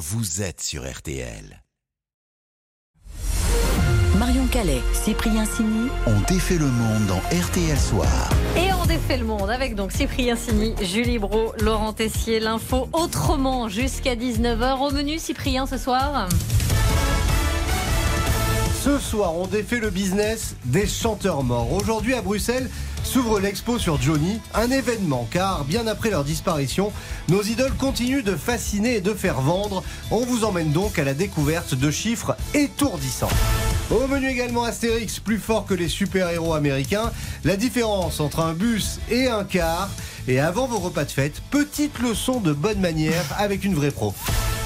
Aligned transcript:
vous 0.00 0.40
êtes 0.40 0.62
sur 0.62 0.90
RTL. 0.90 1.62
Marion 4.18 4.46
Calais, 4.46 4.80
Cyprien 4.94 5.44
Sini. 5.44 5.90
On 6.06 6.18
défait 6.22 6.56
le 6.56 6.68
monde 6.68 7.06
dans 7.06 7.18
RTL 7.18 7.78
Soir. 7.78 8.30
Et 8.56 8.72
on 8.72 8.86
défait 8.86 9.18
le 9.18 9.26
monde 9.26 9.50
avec 9.50 9.74
donc 9.74 9.92
Cyprien 9.92 10.36
Sini, 10.36 10.74
Julie 10.80 11.18
Bro, 11.18 11.52
Laurent 11.60 11.92
Tessier, 11.92 12.40
l'info 12.40 12.88
autrement 12.94 13.68
jusqu'à 13.68 14.16
19h. 14.16 14.78
Au 14.78 14.90
menu, 14.90 15.18
Cyprien, 15.18 15.66
ce 15.66 15.76
soir 15.76 16.28
Ce 18.82 18.98
soir, 18.98 19.36
on 19.36 19.46
défait 19.46 19.78
le 19.78 19.90
business 19.90 20.54
des 20.64 20.86
chanteurs 20.86 21.42
morts. 21.42 21.70
Aujourd'hui, 21.70 22.14
à 22.14 22.22
Bruxelles, 22.22 22.70
s'ouvre 23.04 23.38
l'expo 23.38 23.78
sur 23.78 24.00
Johnny, 24.00 24.40
un 24.54 24.70
événement 24.70 25.28
car 25.30 25.66
bien 25.66 25.86
après 25.86 26.08
leur 26.08 26.24
disparition, 26.24 26.90
nos 27.28 27.42
idoles 27.42 27.74
continuent 27.74 28.22
de 28.22 28.34
fasciner 28.34 28.96
et 28.96 29.00
de 29.02 29.12
faire 29.12 29.42
vendre. 29.42 29.84
On 30.10 30.24
vous 30.24 30.44
emmène 30.44 30.72
donc 30.72 30.98
à 30.98 31.04
la 31.04 31.12
découverte 31.12 31.74
de 31.74 31.90
chiffres 31.90 32.34
étourdissants. 32.54 33.28
Au 33.90 34.06
menu 34.06 34.30
également 34.30 34.64
Astérix, 34.64 35.18
plus 35.18 35.38
fort 35.38 35.66
que 35.66 35.74
les 35.74 35.88
super-héros 35.88 36.54
américains, 36.54 37.12
la 37.44 37.56
différence 37.56 38.18
entre 38.18 38.40
un 38.40 38.54
bus 38.54 38.98
et 39.10 39.28
un 39.28 39.44
car. 39.44 39.90
Et 40.26 40.40
avant 40.40 40.66
vos 40.66 40.78
repas 40.78 41.04
de 41.04 41.10
fête, 41.10 41.42
petite 41.50 41.98
leçon 41.98 42.40
de 42.40 42.54
bonne 42.54 42.80
manière 42.80 43.24
avec 43.36 43.62
une 43.62 43.74
vraie 43.74 43.90
pro. 43.90 44.14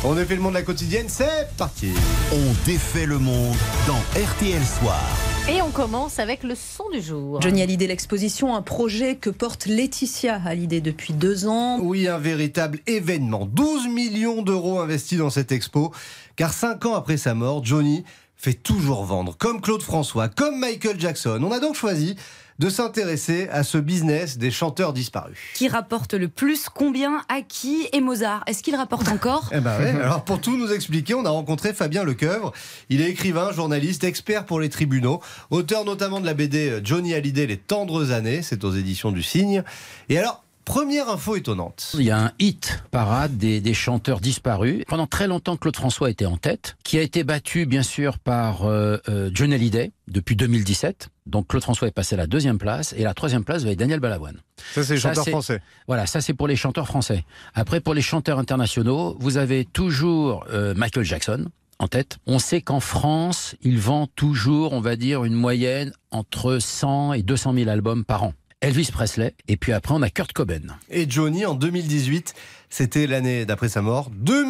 On 0.06 0.14
défait 0.14 0.34
le 0.34 0.42
monde 0.42 0.52
de 0.52 0.58
la 0.58 0.62
quotidienne, 0.62 1.06
c'est 1.08 1.48
parti 1.56 1.88
On 2.30 2.66
défait 2.66 3.06
le 3.06 3.18
monde 3.18 3.56
dans 3.86 3.96
RTL 4.20 4.62
Soir. 4.62 5.00
Et 5.48 5.62
on 5.62 5.70
commence 5.70 6.18
avec 6.18 6.42
le 6.42 6.54
son 6.54 6.90
du 6.90 7.00
jour. 7.00 7.40
Johnny 7.40 7.62
Hallyday, 7.62 7.86
l'exposition, 7.86 8.54
un 8.54 8.60
projet 8.60 9.16
que 9.16 9.30
porte 9.30 9.64
Laetitia 9.64 10.38
Hallyday 10.44 10.82
depuis 10.82 11.14
deux 11.14 11.46
ans. 11.46 11.78
Oui, 11.80 12.06
un 12.06 12.18
véritable 12.18 12.80
événement. 12.86 13.46
12 13.46 13.88
millions 13.88 14.42
d'euros 14.42 14.78
investis 14.78 15.16
dans 15.18 15.30
cette 15.30 15.52
expo. 15.52 15.90
Car 16.36 16.52
cinq 16.52 16.84
ans 16.84 16.94
après 16.94 17.16
sa 17.16 17.32
mort, 17.32 17.64
Johnny 17.64 18.04
fait 18.44 18.52
toujours 18.52 19.04
vendre, 19.04 19.34
comme 19.38 19.62
Claude 19.62 19.80
François, 19.80 20.28
comme 20.28 20.58
Michael 20.58 21.00
Jackson. 21.00 21.40
On 21.42 21.50
a 21.50 21.60
donc 21.60 21.76
choisi 21.76 22.14
de 22.58 22.68
s'intéresser 22.68 23.48
à 23.50 23.62
ce 23.62 23.78
business 23.78 24.36
des 24.36 24.50
chanteurs 24.50 24.92
disparus. 24.92 25.38
Qui 25.54 25.66
rapporte 25.66 26.12
le 26.12 26.28
plus 26.28 26.68
Combien 26.68 27.22
À 27.30 27.40
qui 27.40 27.88
Et 27.94 28.02
Mozart? 28.02 28.44
Est-ce 28.46 28.62
qu'il 28.62 28.76
rapporte 28.76 29.08
encore? 29.08 29.48
Eh 29.50 29.60
ben 29.60 29.78
ouais. 29.78 29.88
Alors 30.02 30.24
pour 30.24 30.42
tout 30.42 30.58
nous 30.58 30.72
expliquer, 30.72 31.14
on 31.14 31.24
a 31.24 31.30
rencontré 31.30 31.72
Fabien 31.72 32.04
Lecoeuvre. 32.04 32.52
Il 32.90 33.00
est 33.00 33.08
écrivain, 33.08 33.50
journaliste, 33.50 34.04
expert 34.04 34.44
pour 34.44 34.60
les 34.60 34.68
tribunaux, 34.68 35.22
auteur 35.50 35.86
notamment 35.86 36.20
de 36.20 36.26
la 36.26 36.34
BD 36.34 36.80
Johnny 36.84 37.14
Hallyday, 37.14 37.46
Les 37.46 37.56
tendres 37.56 38.12
années. 38.12 38.42
C'est 38.42 38.62
aux 38.62 38.72
éditions 38.72 39.10
du 39.10 39.22
Cygne. 39.22 39.64
Et 40.10 40.18
alors, 40.18 40.43
Première 40.64 41.08
info 41.10 41.36
étonnante. 41.36 41.92
Il 41.94 42.02
y 42.02 42.10
a 42.10 42.18
un 42.18 42.32
hit 42.38 42.82
parade 42.90 43.36
des, 43.36 43.60
des, 43.60 43.74
chanteurs 43.74 44.20
disparus. 44.20 44.84
Pendant 44.88 45.06
très 45.06 45.26
longtemps, 45.26 45.56
Claude 45.56 45.76
François 45.76 46.10
était 46.10 46.26
en 46.26 46.36
tête, 46.36 46.76
qui 46.84 46.98
a 46.98 47.02
été 47.02 47.22
battu 47.22 47.66
bien 47.66 47.82
sûr 47.82 48.18
par 48.18 48.64
euh, 48.64 48.96
euh, 49.08 49.30
John 49.32 49.52
Hallyday 49.52 49.92
depuis 50.08 50.36
2017. 50.36 51.10
Donc 51.26 51.48
Claude 51.48 51.62
François 51.62 51.88
est 51.88 51.92
passé 51.92 52.14
à 52.14 52.18
la 52.18 52.26
deuxième 52.26 52.58
place 52.58 52.94
et 52.96 53.02
la 53.02 53.14
troisième 53.14 53.44
place 53.44 53.64
va 53.64 53.70
être 53.70 53.78
Daniel 53.78 54.00
Balavoine. 54.00 54.38
Ça 54.74 54.84
c'est 54.84 54.94
les 54.94 55.00
chanteurs 55.00 55.26
français. 55.26 55.60
Voilà, 55.86 56.06
ça 56.06 56.20
c'est 56.20 56.34
pour 56.34 56.48
les 56.48 56.56
chanteurs 56.56 56.86
français. 56.86 57.24
Après 57.54 57.80
pour 57.80 57.94
les 57.94 58.02
chanteurs 58.02 58.38
internationaux, 58.38 59.16
vous 59.20 59.36
avez 59.36 59.64
toujours 59.64 60.44
euh, 60.50 60.74
Michael 60.74 61.04
Jackson 61.04 61.46
en 61.78 61.88
tête. 61.88 62.18
On 62.26 62.38
sait 62.38 62.60
qu'en 62.60 62.80
France, 62.80 63.56
il 63.62 63.78
vend 63.78 64.06
toujours, 64.06 64.72
on 64.72 64.80
va 64.80 64.96
dire, 64.96 65.24
une 65.24 65.34
moyenne 65.34 65.92
entre 66.10 66.58
100 66.58 67.14
et 67.14 67.22
200 67.22 67.54
000 67.54 67.70
albums 67.70 68.04
par 68.04 68.24
an. 68.24 68.34
Elvis 68.64 68.88
Presley, 68.90 69.34
et 69.46 69.58
puis 69.58 69.72
après 69.72 69.92
on 69.92 70.00
a 70.00 70.08
Kurt 70.08 70.32
Cobain. 70.32 70.62
Et 70.88 71.04
Johnny 71.06 71.44
en 71.44 71.52
2018, 71.52 72.32
c'était 72.74 73.06
l'année 73.06 73.46
d'après 73.46 73.68
sa 73.68 73.82
mort, 73.82 74.10
2 74.10 74.46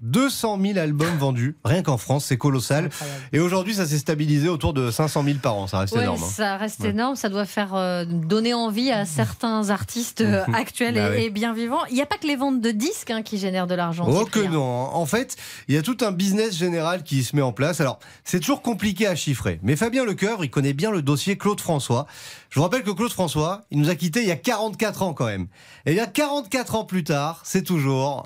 200 0.00 0.58
000 0.58 0.78
albums 0.78 1.18
vendus, 1.18 1.58
rien 1.66 1.82
qu'en 1.82 1.98
France, 1.98 2.24
c'est 2.24 2.38
colossal. 2.38 2.88
Et 3.34 3.40
aujourd'hui, 3.40 3.74
ça 3.74 3.86
s'est 3.86 3.98
stabilisé 3.98 4.48
autour 4.48 4.72
de 4.72 4.90
500 4.90 5.22
000 5.22 5.36
par 5.42 5.54
an, 5.54 5.66
ça 5.66 5.80
reste 5.80 5.94
ouais, 5.94 6.02
énorme. 6.02 6.22
Hein. 6.22 6.30
Ça 6.32 6.56
reste 6.56 6.80
ouais. 6.80 6.90
énorme, 6.90 7.14
ça 7.14 7.28
doit 7.28 7.44
faire 7.44 7.74
euh, 7.74 8.06
donner 8.06 8.54
envie 8.54 8.90
à 8.90 9.04
certains 9.04 9.68
artistes 9.68 10.22
euh, 10.22 10.44
actuels 10.54 10.94
Bah 10.94 11.10
et, 11.10 11.18
oui. 11.18 11.24
et, 11.24 11.30
bien 11.30 11.52
vivants. 11.52 11.84
Il 11.90 11.94
n'y 11.94 12.00
a 12.00 12.06
pas 12.06 12.16
que 12.16 12.26
les 12.26 12.36
ventes 12.36 12.62
de 12.62 12.70
disques 12.70 13.10
hein, 13.10 13.20
qui 13.20 13.36
génèrent 13.36 13.66
de 13.66 13.74
l'argent. 13.74 14.06
Oh 14.08 14.24
que 14.24 14.40
non 14.40 14.62
En 14.62 15.04
fait, 15.04 15.36
il 15.68 15.74
y 15.74 15.78
a 15.78 15.82
tout 15.82 15.98
un 16.00 16.10
business 16.10 16.56
général 16.56 17.02
qui 17.02 17.22
se 17.22 17.36
met 17.36 17.42
en 17.42 17.52
place. 17.52 17.82
Alors, 17.82 17.98
c'est 18.24 18.40
toujours 18.40 18.62
compliqué 18.62 19.06
à 19.06 19.14
chiffrer. 19.14 19.60
Mais 19.62 19.76
Fabien 19.76 20.06
Lecoeur, 20.06 20.42
il 20.42 20.48
connaît 20.48 20.72
bien 20.72 20.90
le 20.90 21.02
dossier 21.02 21.36
Claude 21.36 21.60
François. 21.60 22.06
Je 22.48 22.58
vous 22.58 22.62
rappelle 22.62 22.82
que 22.82 22.90
Claude 22.90 23.12
François, 23.12 23.64
il 23.70 23.78
nous 23.78 23.90
a 23.90 23.94
quittés 23.94 24.22
il 24.22 24.28
y 24.28 24.32
a 24.32 24.36
44 24.36 25.02
ans 25.02 25.12
quand 25.12 25.26
même. 25.26 25.48
Et 25.84 25.92
bien 25.92 26.06
44 26.06 26.76
ans 26.76 26.84
plus 26.84 27.04
tard, 27.04 27.42
c'est 27.44 27.57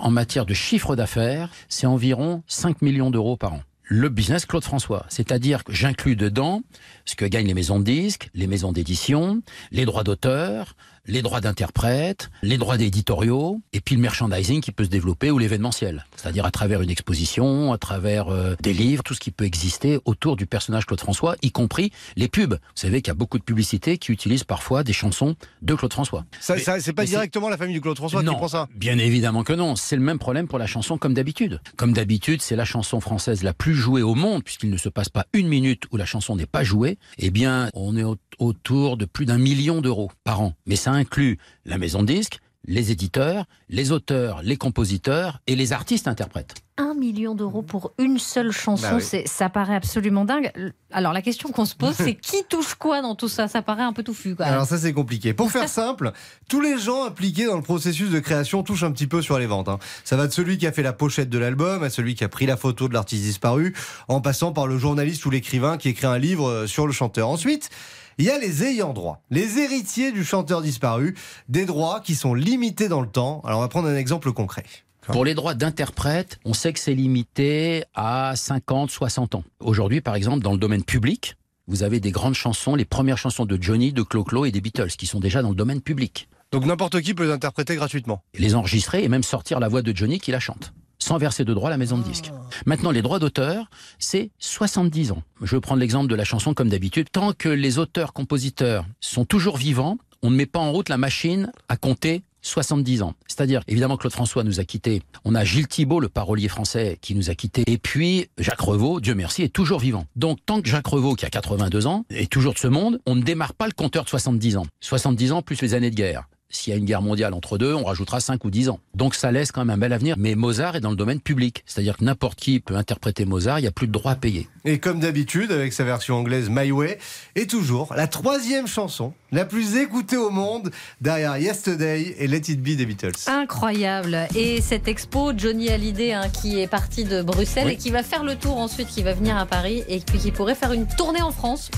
En 0.00 0.10
matière 0.10 0.46
de 0.46 0.54
chiffre 0.54 0.96
d'affaires, 0.96 1.50
c'est 1.68 1.86
environ 1.86 2.42
5 2.46 2.82
millions 2.82 3.10
d'euros 3.10 3.36
par 3.36 3.54
an. 3.54 3.60
Le 3.84 4.08
business 4.08 4.46
Claude 4.46 4.64
François, 4.64 5.04
c'est-à-dire 5.08 5.64
que 5.64 5.72
j'inclus 5.72 6.16
dedans 6.16 6.62
ce 7.04 7.14
que 7.14 7.24
gagnent 7.24 7.46
les 7.46 7.54
maisons 7.54 7.78
de 7.78 7.84
disques, 7.84 8.30
les 8.34 8.46
maisons 8.46 8.72
d'édition, 8.72 9.42
les 9.70 9.84
droits 9.84 10.04
d'auteur, 10.04 10.76
les 11.06 11.22
droits 11.22 11.40
d'interprète, 11.40 12.30
les 12.42 12.58
droits 12.58 12.76
d'éditoriaux, 12.76 13.60
et 13.72 13.80
puis 13.80 13.96
le 13.96 14.00
merchandising 14.00 14.60
qui 14.60 14.72
peut 14.72 14.84
se 14.84 14.88
développer 14.88 15.30
ou 15.30 15.38
l'événementiel, 15.38 16.06
c'est-à-dire 16.16 16.44
à 16.46 16.50
travers 16.50 16.82
une 16.82 16.90
exposition, 16.90 17.72
à 17.72 17.78
travers 17.78 18.28
euh, 18.28 18.54
des 18.62 18.72
livres, 18.72 19.02
tout 19.02 19.14
ce 19.14 19.20
qui 19.20 19.30
peut 19.30 19.44
exister 19.44 19.98
autour 20.04 20.36
du 20.36 20.46
personnage 20.46 20.86
Claude 20.86 21.00
François, 21.00 21.36
y 21.42 21.50
compris 21.50 21.92
les 22.16 22.28
pubs. 22.28 22.54
Vous 22.54 22.58
savez 22.74 23.02
qu'il 23.02 23.08
y 23.08 23.10
a 23.10 23.14
beaucoup 23.14 23.38
de 23.38 23.44
publicités 23.44 23.98
qui 23.98 24.12
utilisent 24.12 24.44
parfois 24.44 24.84
des 24.84 24.92
chansons 24.92 25.34
de 25.60 25.74
Claude 25.74 25.92
François. 25.92 26.24
Ça, 26.40 26.58
ça 26.58 26.80
c'est 26.80 26.92
pas 26.92 27.04
directement 27.04 27.48
la 27.48 27.56
famille 27.56 27.76
de 27.76 27.80
Claude 27.80 27.96
François 27.96 28.22
non, 28.22 28.32
qui 28.32 28.38
prend 28.38 28.48
ça 28.48 28.68
Bien 28.74 28.98
évidemment 28.98 29.42
que 29.44 29.52
non. 29.52 29.76
C'est 29.76 29.96
le 29.96 30.02
même 30.02 30.18
problème 30.18 30.46
pour 30.46 30.58
la 30.58 30.66
chanson 30.66 30.98
comme 30.98 31.14
d'habitude. 31.14 31.60
Comme 31.76 31.92
d'habitude, 31.92 32.42
c'est 32.42 32.56
la 32.56 32.64
chanson 32.64 33.00
française 33.00 33.42
la 33.42 33.52
plus 33.52 33.74
jouée 33.74 34.02
au 34.02 34.14
monde, 34.14 34.44
puisqu'il 34.44 34.70
ne 34.70 34.76
se 34.76 34.88
passe 34.88 35.08
pas 35.08 35.26
une 35.32 35.48
minute 35.48 35.84
où 35.90 35.96
la 35.96 36.04
chanson 36.04 36.36
n'est 36.36 36.46
pas 36.46 36.64
jouée. 36.64 36.98
Eh 37.18 37.30
bien, 37.30 37.68
on 37.74 37.96
est 37.96 38.04
au 38.04 38.16
autour 38.38 38.96
de 38.96 39.04
plus 39.04 39.26
d'un 39.26 39.38
million 39.38 39.80
d'euros 39.80 40.10
par 40.24 40.40
an. 40.40 40.54
Mais 40.66 40.76
ça 40.92 40.98
inclut 40.98 41.38
la 41.64 41.78
maison 41.78 42.02
de 42.02 42.06
disques, 42.12 42.38
les 42.64 42.92
éditeurs, 42.92 43.46
les 43.68 43.90
auteurs, 43.90 44.40
les 44.44 44.56
compositeurs 44.56 45.40
et 45.48 45.56
les 45.56 45.72
artistes 45.72 46.06
interprètes. 46.06 46.54
Un 46.78 46.94
million 46.94 47.34
d'euros 47.34 47.62
pour 47.62 47.92
une 47.98 48.18
seule 48.20 48.52
chanson, 48.52 48.86
Bah 48.88 48.96
oui. 48.98 49.02
c'est- 49.02 49.26
ça 49.26 49.48
paraît 49.48 49.74
absolument 49.74 50.24
dingue. 50.24 50.52
Alors 50.92 51.12
la 51.12 51.22
question 51.22 51.50
qu'on 51.50 51.64
se 51.64 51.74
pose, 51.74 51.94
c'est 51.96 52.14
qui 52.14 52.44
touche 52.48 52.74
quoi 52.76 53.02
dans 53.02 53.16
tout 53.16 53.28
ça? 53.28 53.48
Ça 53.48 53.62
paraît 53.62 53.82
un 53.82 53.92
peu 53.92 54.04
touffu. 54.04 54.36
Quoi. 54.36 54.46
Alors 54.46 54.64
ça 54.66 54.78
c'est 54.78 54.92
compliqué. 54.92 55.34
Pour 55.34 55.50
faire 55.50 55.68
simple, 55.68 56.12
tous 56.48 56.60
les 56.60 56.78
gens 56.78 57.04
impliqués 57.06 57.46
dans 57.46 57.56
le 57.56 57.62
processus 57.62 58.10
de 58.10 58.20
création 58.20 58.62
touchent 58.62 58.84
un 58.84 58.92
petit 58.92 59.08
peu 59.08 59.22
sur 59.22 59.40
les 59.40 59.46
ventes. 59.46 59.68
hein. 59.68 59.80
Ça 60.04 60.16
va 60.16 60.28
de 60.28 60.32
celui 60.32 60.56
qui 60.56 60.66
a 60.68 60.72
fait 60.72 60.84
la 60.84 60.92
pochette 60.92 61.28
de 61.30 61.38
l'album 61.38 61.82
à 61.82 61.90
celui 61.90 62.14
qui 62.14 62.22
a 62.22 62.28
pris 62.28 62.46
la 62.46 62.56
photo 62.56 62.86
de 62.86 62.94
l'artiste 62.94 63.24
disparu, 63.24 63.74
en 64.06 64.20
passant 64.20 64.52
par 64.52 64.68
le 64.68 64.78
journaliste 64.78 65.26
ou 65.26 65.30
l'écrivain 65.30 65.78
qui 65.78 65.88
écrit 65.88 66.06
un 66.06 66.18
livre 66.18 66.48
euh, 66.48 66.66
sur 66.68 66.86
le 66.86 66.92
chanteur. 66.92 67.28
Ensuite, 67.28 67.70
il 68.18 68.24
y 68.24 68.30
a 68.30 68.38
les 68.38 68.64
ayants 68.64 68.92
droit, 68.92 69.22
les 69.30 69.58
héritiers 69.58 70.12
du 70.12 70.24
chanteur 70.24 70.62
disparu, 70.62 71.16
des 71.48 71.64
droits 71.64 72.00
qui 72.00 72.14
sont 72.14 72.34
limités 72.34 72.88
dans 72.88 73.00
le 73.00 73.08
temps. 73.08 73.40
Alors 73.44 73.58
on 73.58 73.62
va 73.62 73.68
prendre 73.68 73.88
un 73.88 73.96
exemple 73.96 74.32
concret. 74.32 74.64
Pour 75.06 75.24
les 75.24 75.34
droits 75.34 75.54
d'interprète, 75.54 76.38
on 76.44 76.54
sait 76.54 76.72
que 76.72 76.78
c'est 76.78 76.94
limité 76.94 77.84
à 77.94 78.34
50, 78.36 78.90
60 78.90 79.34
ans. 79.34 79.44
Aujourd'hui, 79.58 80.00
par 80.00 80.14
exemple, 80.14 80.44
dans 80.44 80.52
le 80.52 80.58
domaine 80.58 80.84
public, 80.84 81.36
vous 81.66 81.82
avez 81.82 81.98
des 81.98 82.12
grandes 82.12 82.34
chansons, 82.34 82.76
les 82.76 82.84
premières 82.84 83.18
chansons 83.18 83.44
de 83.44 83.60
Johnny, 83.60 83.92
de 83.92 84.02
Clo-Clo 84.02 84.44
et 84.44 84.52
des 84.52 84.60
Beatles, 84.60 84.90
qui 84.90 85.06
sont 85.06 85.18
déjà 85.18 85.42
dans 85.42 85.50
le 85.50 85.56
domaine 85.56 85.80
public. 85.80 86.28
Donc 86.52 86.66
n'importe 86.66 87.00
qui 87.00 87.14
peut 87.14 87.24
les 87.24 87.32
interpréter 87.32 87.74
gratuitement. 87.74 88.22
Les 88.38 88.54
enregistrer 88.54 89.02
et 89.02 89.08
même 89.08 89.22
sortir 89.22 89.58
la 89.58 89.68
voix 89.68 89.82
de 89.82 89.96
Johnny 89.96 90.20
qui 90.20 90.30
la 90.30 90.40
chante 90.40 90.72
sans 91.02 91.18
verser 91.18 91.44
de 91.44 91.52
droit 91.52 91.68
à 91.68 91.70
la 91.70 91.76
maison 91.76 91.98
de 91.98 92.02
disques. 92.04 92.30
Maintenant, 92.66 92.90
les 92.90 93.02
droits 93.02 93.18
d'auteur, 93.18 93.66
c'est 93.98 94.30
70 94.38 95.12
ans. 95.12 95.22
Je 95.42 95.56
vais 95.56 95.60
prendre 95.60 95.80
l'exemple 95.80 96.08
de 96.08 96.14
la 96.14 96.24
chanson 96.24 96.54
comme 96.54 96.68
d'habitude. 96.68 97.08
Tant 97.10 97.32
que 97.32 97.48
les 97.48 97.78
auteurs-compositeurs 97.78 98.86
sont 99.00 99.24
toujours 99.24 99.56
vivants, 99.56 99.98
on 100.22 100.30
ne 100.30 100.36
met 100.36 100.46
pas 100.46 100.60
en 100.60 100.70
route 100.72 100.88
la 100.88 100.98
machine 100.98 101.50
à 101.68 101.76
compter 101.76 102.22
70 102.42 103.02
ans. 103.02 103.14
C'est-à-dire, 103.26 103.62
évidemment, 103.68 103.96
Claude 103.96 104.12
François 104.12 104.44
nous 104.44 104.60
a 104.60 104.64
quittés. 104.64 105.02
On 105.24 105.34
a 105.34 105.44
Gilles 105.44 105.68
Thibault, 105.68 106.00
le 106.00 106.08
parolier 106.08 106.48
français, 106.48 106.98
qui 107.00 107.14
nous 107.14 107.30
a 107.30 107.34
quittés. 107.34 107.62
Et 107.66 107.78
puis, 107.78 108.28
Jacques 108.38 108.60
Revaux, 108.60 109.00
Dieu 109.00 109.14
merci, 109.14 109.42
est 109.42 109.52
toujours 109.52 109.78
vivant. 109.78 110.06
Donc, 110.16 110.38
tant 110.44 110.60
que 110.60 110.68
Jacques 110.68 110.86
Revaux, 110.86 111.14
qui 111.14 111.24
a 111.24 111.30
82 111.30 111.86
ans, 111.86 112.04
est 112.10 112.30
toujours 112.30 112.54
de 112.54 112.58
ce 112.58 112.68
monde, 112.68 113.00
on 113.06 113.14
ne 113.14 113.22
démarre 113.22 113.54
pas 113.54 113.66
le 113.66 113.72
compteur 113.72 114.04
de 114.04 114.08
70 114.08 114.56
ans. 114.56 114.66
70 114.80 115.32
ans 115.32 115.42
plus 115.42 115.60
les 115.62 115.74
années 115.74 115.90
de 115.90 115.96
guerre. 115.96 116.28
S'il 116.54 116.70
y 116.70 116.74
a 116.74 116.78
une 116.78 116.84
guerre 116.84 117.00
mondiale 117.02 117.32
entre 117.32 117.56
deux, 117.56 117.72
on 117.74 117.84
rajoutera 117.84 118.20
5 118.20 118.44
ou 118.44 118.50
10 118.50 118.68
ans. 118.68 118.78
Donc 118.94 119.14
ça 119.14 119.32
laisse 119.32 119.50
quand 119.52 119.62
même 119.64 119.70
un 119.74 119.78
bel 119.78 119.92
avenir. 119.94 120.16
Mais 120.18 120.34
Mozart 120.34 120.76
est 120.76 120.80
dans 120.80 120.90
le 120.90 120.96
domaine 120.96 121.18
public. 121.18 121.64
C'est-à-dire 121.66 121.96
que 121.96 122.04
n'importe 122.04 122.38
qui 122.38 122.60
peut 122.60 122.76
interpréter 122.76 123.24
Mozart, 123.24 123.58
il 123.58 123.62
n'y 123.62 123.68
a 123.68 123.72
plus 123.72 123.86
de 123.86 123.92
droit 123.92 124.12
à 124.12 124.16
payer. 124.16 124.48
Et 124.66 124.78
comme 124.78 125.00
d'habitude, 125.00 125.50
avec 125.50 125.72
sa 125.72 125.82
version 125.84 126.16
anglaise 126.16 126.48
My 126.50 126.70
Way, 126.70 126.98
et 127.36 127.46
toujours 127.46 127.94
la 127.96 128.06
troisième 128.06 128.66
chanson 128.66 129.14
la 129.32 129.46
plus 129.46 129.76
écoutée 129.76 130.18
au 130.18 130.28
monde 130.28 130.70
derrière 131.00 131.38
Yesterday 131.38 132.14
et 132.18 132.26
Let 132.28 132.42
It 132.50 132.60
Be 132.62 132.76
des 132.76 132.84
Beatles. 132.84 133.12
Incroyable. 133.28 134.28
Et 134.36 134.60
cette 134.60 134.88
expo, 134.88 135.32
Johnny 135.36 135.70
Hallyday, 135.70 136.12
hein, 136.12 136.28
qui 136.28 136.60
est 136.60 136.66
parti 136.66 137.04
de 137.04 137.22
Bruxelles 137.22 137.66
Oui. 137.66 137.72
et 137.72 137.76
qui 137.76 137.90
va 137.90 138.02
faire 138.02 138.24
le 138.24 138.36
tour 138.36 138.58
ensuite, 138.58 138.88
qui 138.88 139.02
va 139.02 139.14
venir 139.14 139.38
à 139.38 139.46
Paris 139.46 139.84
et 139.88 140.00
puis 140.00 140.18
qui 140.18 140.32
pourrait 140.32 140.54
faire 140.54 140.72
une 140.72 140.86
tournée 140.86 141.22
en 141.22 141.30
France. 141.32 141.70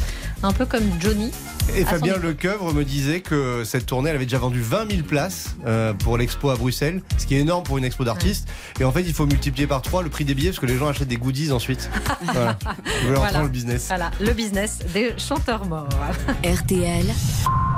un 0.43 0.53
peu 0.53 0.67
comme 0.67 0.85
Johnny. 1.01 1.31
Et 1.75 1.85
Fabien. 1.87 2.19
Lecoeuvre 2.19 2.75
me 2.75 2.85
disait 2.85 3.21
que 3.21 3.63
cette 3.65 3.87
tournée, 3.87 4.11
elle 4.11 4.17
avait 4.17 4.27
déjà 4.27 4.37
vendu 4.39 4.61
20 4.65 4.91
000 4.91 5.03
places 5.03 5.57
euh, 5.67 5.93
pour 5.93 6.17
l'expo 6.19 6.51
à 6.51 6.57
Bruxelles, 6.57 7.03
ce 7.19 7.27
qui 7.27 7.37
est 7.37 7.41
énorme 7.41 7.65
pour 7.65 7.79
une 7.79 7.85
expo 7.85 8.05
d'artistes. 8.05 8.49
Et 8.81 8.85
en 8.85 8.93
fait, 8.93 9.03
il 9.03 9.13
faut 9.13 9.27
multiplier 9.27 9.67
par 9.67 9.83
3 9.83 10.03
le 10.03 10.09
prix 10.09 10.25
des 10.25 10.35
billets 10.35 10.51
parce 10.51 10.61
que 10.61 10.67
les 10.67 10.77
gens 10.77 10.89
achètent 10.89 11.09
des 11.09 11.17
goodies 11.17 11.53
ensuite. 11.53 11.91
voilà. 13.07 13.43
Le 13.43 13.49
business. 13.49 13.87
Voilà, 13.89 14.11
le 14.21 14.33
business 14.33 14.79
des 14.93 15.15
chanteurs 15.19 15.67
morts. 15.67 15.89
RTL, 16.45 17.07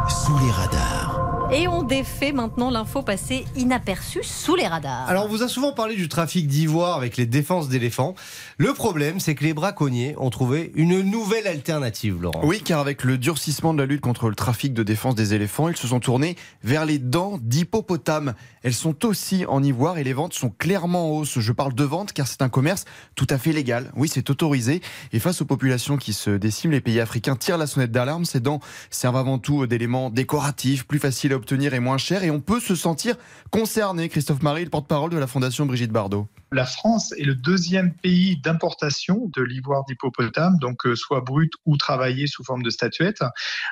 Sous 0.09 0.39
les 0.39 0.51
radars. 0.51 1.16
Et 1.53 1.69
on 1.69 1.85
défait 1.85 2.33
maintenant 2.33 2.71
l'info 2.71 3.03
passée 3.03 3.45
inaperçue 3.55 4.25
sous 4.25 4.57
les 4.57 4.67
radars. 4.67 5.09
Alors, 5.09 5.27
on 5.27 5.29
vous 5.29 5.45
a 5.45 5.49
souvent 5.49 5.73
parlé 5.73 5.95
du 5.95 6.09
trafic 6.09 6.49
d'ivoire 6.49 6.97
avec 6.97 7.17
les 7.17 7.25
défenses 7.25 7.69
d'éléphants. 7.69 8.17
Le 8.59 8.75
problème, 8.75 9.21
c'est 9.21 9.37
que 9.37 9.45
les 9.45 9.55
braconniers 9.55 10.17
ont 10.19 10.31
trouvé 10.31 10.73
une 10.75 11.03
nouvelle 11.03 11.47
alternative, 11.47 12.21
Laurent. 12.21 12.41
Oui, 12.43 12.63
car 12.65 12.81
avec 12.81 13.05
le 13.05 13.17
durcissement 13.17 13.75
de 13.75 13.79
la 13.79 13.87
lutte 13.87 14.01
contre 14.01 14.29
le 14.29 14.35
trafic 14.35 14.75
de 14.75 14.83
défense 14.83 15.15
des 15.15 15.35
éléphants, 15.35 15.69
ils 15.69 15.77
se 15.77 15.87
sont 15.87 16.01
tournés 16.01 16.35
vers 16.65 16.85
les 16.85 16.99
dents 16.99 17.39
d'hippopotame. 17.41 18.35
Elles 18.65 18.75
sont 18.75 19.07
aussi 19.07 19.47
en 19.47 19.63
ivoire 19.63 19.99
et 19.99 20.05
les 20.05 20.15
ventes 20.15 20.35
sont 20.35 20.51
clairement 20.51 21.11
en 21.11 21.19
hausse. 21.19 21.39
Je 21.39 21.53
parle 21.53 21.75
de 21.75 21.85
vente 21.85 22.13
car 22.13 22.27
c'est 22.27 22.43
un 22.43 22.49
commerce 22.49 22.87
tout 23.15 23.27
à 23.31 23.39
fait 23.39 23.53
légal. 23.53 23.93
Oui, 23.95 24.11
c'est 24.13 24.31
autorisé. 24.31 24.83
Et 25.13 25.21
face 25.21 25.41
aux 25.43 25.47
populations 25.47 25.97
qui 25.97 26.13
se 26.13 26.31
déciment, 26.31 26.73
les 26.73 26.81
pays 26.81 26.99
africains 26.99 27.37
tirent 27.37 27.59
la 27.59 27.69
sonnette 27.69 27.93
d'alarme. 27.93 28.25
Ces 28.25 28.41
dents 28.41 28.59
servent 28.91 29.17
avant 29.17 29.39
tout 29.39 29.69
d'éléments 29.69 30.11
décoratifs, 30.11 30.85
plus 30.85 30.99
faciles 30.99 31.33
à 31.33 31.36
obtenir 31.37 31.75
et 31.75 31.81
moins 31.81 31.99
chers. 31.99 32.25
Et 32.25 32.31
on 32.31 32.41
peut 32.41 32.61
se 32.61 32.75
sentir 32.75 33.17
concerné. 33.51 34.09
Christophe 34.09 34.43
Marie, 34.43 34.65
le 34.65 34.71
porte-parole 34.71 35.11
de 35.11 35.19
la 35.19 35.27
Fondation 35.27 35.67
Brigitte 35.67 35.93
Bardot. 35.93 36.27
La 36.53 36.65
France 36.65 37.13
est 37.19 37.25
le 37.25 37.35
deuxième 37.35 37.93
pays 37.93 38.41
d'importation 38.41 39.29
de 39.35 39.43
l'ivoire 39.43 39.85
d'hippopotame, 39.85 40.59
donc 40.59 40.87
euh, 40.87 40.95
soit 40.95 41.21
brut 41.21 41.53
ou 41.67 41.77
travaillé 41.77 42.29
sous 42.29 42.45
forme 42.45 42.63
de 42.63 42.71
statuette. 42.71 43.23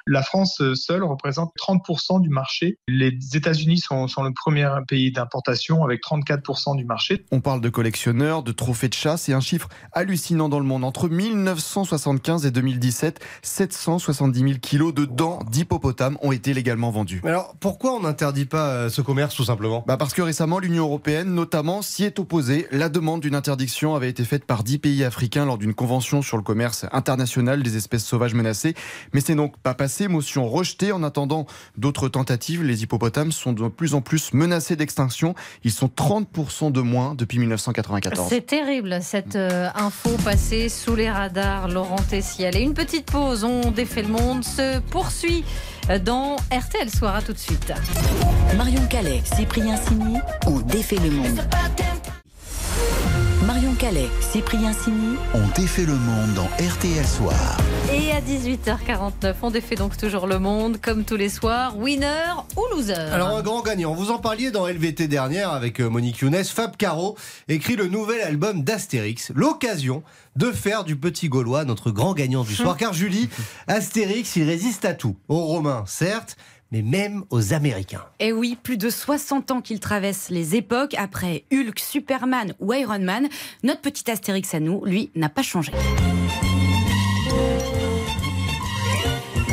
La 0.08 0.22
France 0.22 0.60
euh, 0.60 0.74
seule 0.74 1.04
représente 1.04 1.52
30% 1.56 2.20
du 2.20 2.30
marché. 2.30 2.78
Les 2.88 3.16
États-Unis 3.34 3.78
sont, 3.78 4.08
sont 4.08 4.24
le 4.24 4.32
premier 4.32 4.68
pays 4.88 5.12
d'importation 5.12 5.84
avec 5.84 6.02
34% 6.02 6.76
du 6.76 6.84
marché. 6.84 7.24
On 7.30 7.40
parle 7.40 7.60
de 7.60 7.68
collectionneurs, 7.68 8.42
de 8.42 8.50
trophées 8.50 8.88
de 8.88 8.94
chasse 8.94 9.28
et 9.28 9.32
un 9.32 9.40
chiffre 9.40 9.68
hallucinant 9.92 10.48
dans 10.48 10.58
le 10.58 10.66
monde. 10.66 10.84
Entre 10.84 11.08
1975 11.08 12.44
et 12.44 12.50
2017, 12.50 13.20
770 13.42 14.38
000 14.40 14.52
kilos 14.60 14.92
de 14.92 15.04
dents 15.04 15.38
d'hippopotame 15.48 16.18
ont 16.22 16.32
été 16.32 16.52
légalement 16.52 16.90
vendus. 16.90 17.20
Mais 17.22 17.30
alors, 17.30 17.54
pourquoi 17.60 17.94
on 17.94 18.00
n'interdit 18.00 18.46
pas 18.46 18.68
euh, 18.70 18.88
ce 18.88 19.00
commerce, 19.00 19.34
tout 19.34 19.44
simplement? 19.44 19.84
Bah 19.86 19.96
parce 19.96 20.12
que 20.12 20.22
récemment, 20.22 20.58
l'Union 20.58 20.84
européenne, 20.84 21.32
notamment, 21.32 21.82
s'y 21.82 22.04
est 22.04 22.18
opposée. 22.18 22.63
La 22.70 22.88
demande 22.88 23.20
d'une 23.20 23.34
interdiction 23.34 23.94
avait 23.94 24.08
été 24.08 24.24
faite 24.24 24.44
par 24.44 24.64
10 24.64 24.78
pays 24.78 25.04
africains 25.04 25.44
lors 25.44 25.58
d'une 25.58 25.74
convention 25.74 26.22
sur 26.22 26.36
le 26.36 26.42
commerce 26.42 26.86
international 26.92 27.62
des 27.62 27.76
espèces 27.76 28.04
sauvages 28.04 28.34
menacées. 28.34 28.74
Mais 29.12 29.20
c'est 29.20 29.34
donc 29.34 29.56
pas 29.58 29.74
passé, 29.74 30.08
motion 30.08 30.48
rejetée. 30.48 30.92
En 30.92 31.02
attendant 31.02 31.46
d'autres 31.76 32.08
tentatives, 32.08 32.62
les 32.62 32.82
hippopotames 32.82 33.32
sont 33.32 33.52
de 33.52 33.68
plus 33.68 33.94
en 33.94 34.00
plus 34.00 34.32
menacés 34.32 34.76
d'extinction. 34.76 35.34
Ils 35.64 35.72
sont 35.72 35.88
30% 35.88 36.72
de 36.72 36.80
moins 36.80 37.14
depuis 37.14 37.38
1994. 37.38 38.28
C'est 38.28 38.46
terrible 38.46 38.98
cette 39.02 39.36
euh, 39.36 39.68
info 39.74 40.10
passée 40.24 40.68
sous 40.68 40.96
les 40.96 41.10
radars, 41.10 41.68
Laurent 41.68 42.02
Tessier. 42.08 42.46
Allez, 42.46 42.60
une 42.60 42.74
petite 42.74 43.10
pause, 43.10 43.44
on 43.44 43.70
défait 43.70 44.02
le 44.02 44.08
monde, 44.08 44.44
se 44.44 44.80
poursuit 44.80 45.44
dans 46.04 46.36
RTL 46.50 46.90
Soir. 46.90 47.16
À 47.16 47.22
tout 47.22 47.32
de 47.32 47.38
suite. 47.38 47.72
Marion 48.56 48.86
Calais, 48.88 49.22
Cyprien 49.24 49.76
Sini, 49.76 50.16
on 50.46 50.60
défait 50.60 50.96
le 50.96 51.10
monde. 51.10 51.40
Calais, 53.78 54.08
Cyprien 54.20 54.72
Sini, 54.72 55.16
On 55.34 55.46
défait 55.60 55.84
le 55.84 55.94
monde 55.94 56.34
dans 56.34 56.44
RTL 56.64 57.04
Soir. 57.06 57.56
Et 57.92 58.12
à 58.12 58.20
18h49, 58.20 59.34
on 59.42 59.50
défait 59.50 59.74
donc 59.74 59.96
toujours 59.96 60.26
le 60.26 60.38
monde, 60.38 60.78
comme 60.80 61.04
tous 61.04 61.16
les 61.16 61.28
soirs. 61.28 61.76
Winner 61.76 62.32
ou 62.56 62.62
loser 62.74 62.94
Alors 62.94 63.28
un 63.36 63.42
grand 63.42 63.62
gagnant, 63.62 63.94
vous 63.94 64.10
en 64.10 64.18
parliez 64.18 64.50
dans 64.50 64.66
LVT 64.66 65.08
dernière 65.08 65.50
avec 65.50 65.80
euh, 65.80 65.88
Monique 65.88 66.18
Younes, 66.18 66.44
Fab 66.44 66.76
Caro 66.76 67.16
écrit 67.48 67.76
le 67.76 67.88
nouvel 67.88 68.20
album 68.20 68.62
d'Astérix, 68.62 69.32
l'occasion 69.34 70.02
de 70.36 70.52
faire 70.52 70.84
du 70.84 70.96
petit 70.96 71.28
Gaulois 71.28 71.64
notre 71.64 71.90
grand 71.90 72.14
gagnant 72.14 72.44
du 72.44 72.54
soir. 72.56 72.76
Car 72.76 72.92
Julie, 72.92 73.28
Astérix, 73.66 74.36
il 74.36 74.44
résiste 74.44 74.84
à 74.84 74.94
tout. 74.94 75.16
Aux 75.28 75.44
Romains, 75.44 75.84
certes, 75.86 76.36
mais 76.72 76.82
même 76.82 77.24
aux 77.30 77.52
Américains. 77.52 78.04
Et 78.20 78.32
oui, 78.32 78.56
plus 78.62 78.76
de 78.76 78.90
60 78.90 79.50
ans 79.50 79.60
qu'il 79.60 79.80
traverse 79.80 80.30
les 80.30 80.56
époques, 80.56 80.94
après 80.94 81.44
Hulk, 81.52 81.78
Superman 81.78 82.54
ou 82.60 82.72
Iron 82.72 83.00
Man, 83.00 83.28
notre 83.62 83.80
petit 83.80 84.10
Astérix 84.10 84.54
à 84.54 84.60
nous, 84.60 84.84
lui, 84.84 85.10
n'a 85.14 85.28
pas 85.28 85.42
changé. 85.42 85.72